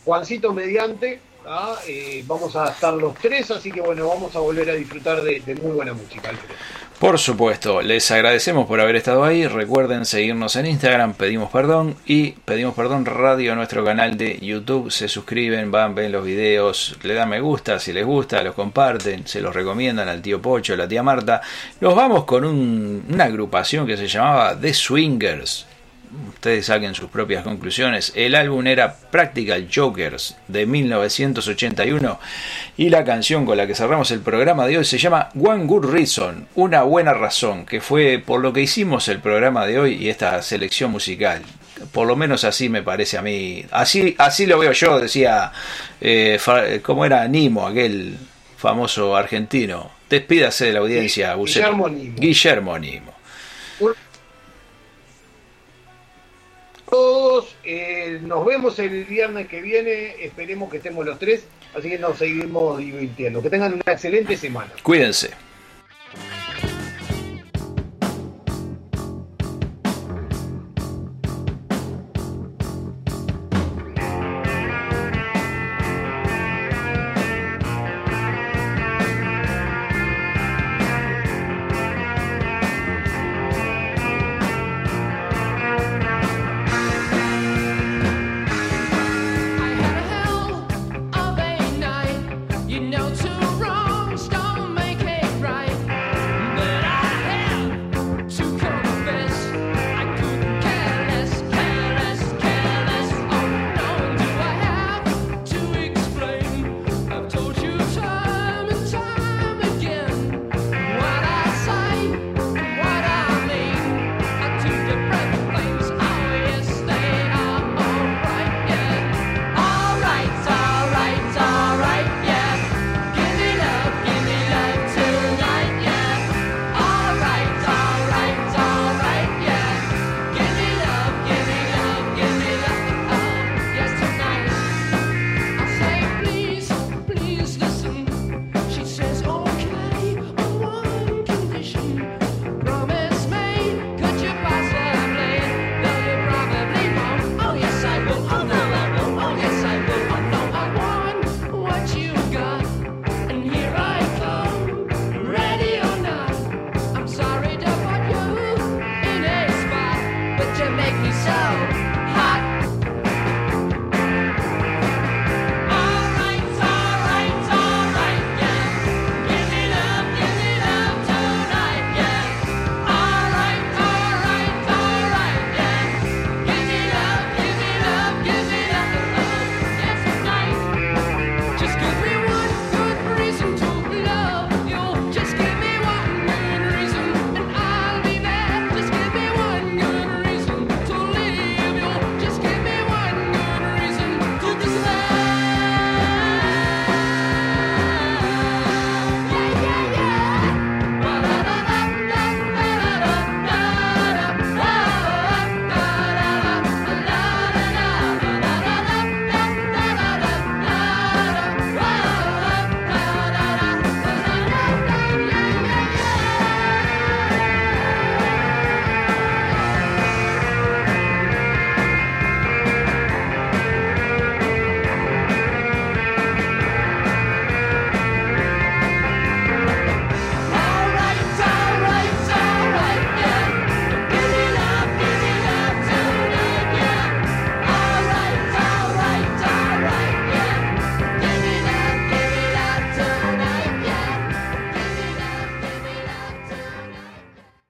Juancito 0.04 0.52
mediante, 0.52 1.22
¿ah? 1.46 1.78
Eh, 1.88 2.26
vamos 2.28 2.54
a 2.58 2.68
estar 2.70 2.94
los 2.96 3.16
tres, 3.16 3.50
así 3.50 3.72
que 3.72 3.80
bueno, 3.80 4.10
vamos 4.10 4.36
a 4.36 4.40
volver 4.40 4.70
a 4.72 4.74
disfrutar 4.74 5.22
de, 5.22 5.40
de 5.40 5.56
muy 5.56 5.72
buena 5.72 5.94
música. 5.94 6.28
Alfredo. 6.28 6.56
Por 7.04 7.20
supuesto, 7.20 7.82
les 7.82 8.10
agradecemos 8.12 8.66
por 8.66 8.80
haber 8.80 8.96
estado 8.96 9.26
ahí. 9.26 9.46
Recuerden 9.46 10.06
seguirnos 10.06 10.56
en 10.56 10.68
Instagram, 10.68 11.16
pedimos 11.16 11.52
perdón 11.52 11.98
y 12.06 12.32
pedimos 12.32 12.76
perdón 12.76 13.06
radio 13.06 13.56
nuestro 13.56 13.84
canal 13.84 14.16
de 14.16 14.40
YouTube. 14.40 14.90
Se 14.90 15.10
suscriben, 15.10 15.70
van, 15.70 15.96
ven 15.96 16.14
los 16.14 16.24
videos, 16.24 16.96
le 17.04 17.14
dan 17.14 17.28
me 17.28 17.42
gusta 17.42 17.78
si 17.78 17.92
les 17.92 18.06
gusta, 18.06 18.42
los 18.42 18.56
comparten, 18.56 19.28
se 19.28 19.42
los 19.42 19.54
recomiendan 19.54 20.08
al 20.08 20.22
tío 20.22 20.42
Pocho, 20.42 20.76
a 20.76 20.78
la 20.78 20.88
tía 20.88 21.04
Marta. 21.04 21.42
Nos 21.82 21.94
vamos 21.94 22.24
con 22.24 22.46
un- 22.46 23.04
una 23.10 23.26
agrupación 23.26 23.86
que 23.86 23.98
se 23.98 24.08
llamaba 24.08 24.58
The 24.58 24.74
Swingers. 24.74 25.66
Ustedes 26.30 26.66
saquen 26.66 26.94
sus 26.94 27.10
propias 27.10 27.44
conclusiones. 27.44 28.12
El 28.16 28.36
álbum 28.36 28.68
era 28.68 28.96
Practical 28.96 29.68
Jokers 29.74 30.36
de 30.48 30.66
1981 30.66 32.20
y 32.78 32.90
la 32.90 33.04
canción 33.04 33.46
con 33.46 33.58
la 33.58 33.66
que 33.66 33.76
cerramos 33.76 34.12
el 34.12 34.20
programa 34.20 34.68
de 34.68 34.78
hoy 34.78 34.86
se 34.86 34.98
llama 34.98 35.30
One 35.40 35.66
Good 35.66 35.86
Reason, 35.86 36.48
una 36.56 36.84
buena 36.84 37.14
razón, 37.14 37.66
que 37.66 37.82
fue 37.82 38.22
por 38.24 38.42
lo 38.42 38.54
que 38.54 38.62
hicimos 38.62 39.08
el 39.08 39.20
programa 39.20 39.66
de 39.66 39.80
hoy 39.80 39.94
y 39.96 40.10
esta 40.10 40.42
selección 40.42 40.92
musical. 40.92 41.42
Por 41.92 42.08
lo 42.08 42.16
menos 42.16 42.44
así 42.44 42.70
me 42.70 42.84
parece 42.84 43.18
a 43.18 43.22
mí. 43.22 43.66
Así, 43.72 44.16
así 44.18 44.46
lo 44.46 44.60
veo 44.60 44.72
yo, 44.72 45.00
decía, 45.00 45.52
eh, 46.00 46.40
¿cómo 46.84 47.06
era 47.06 47.28
Nimo, 47.28 47.68
aquel 47.68 48.18
famoso 48.58 49.16
argentino? 49.16 49.92
Despídase 50.10 50.66
de 50.66 50.74
la 50.74 50.80
audiencia. 50.80 51.36
Guillermo 51.36 51.90
Nimo. 51.90 52.16
Guillermo 52.18 52.80
Nimo. 52.80 53.14
Todos, 56.94 57.56
eh, 57.64 58.20
nos 58.22 58.46
vemos 58.46 58.78
el 58.78 59.06
viernes 59.06 59.48
que 59.48 59.64
viene, 59.64 60.24
esperemos 60.24 60.70
que 60.70 60.78
estemos 60.78 61.04
los 61.04 61.18
tres, 61.18 61.44
así 61.76 61.90
que 61.90 61.98
nos 61.98 62.20
seguimos 62.20 62.78
divirtiendo. 62.78 63.42
Que 63.42 63.50
tengan 63.50 63.74
una 63.74 63.94
excelente 63.94 64.38
semana. 64.38 64.70
Cuídense. 64.84 65.32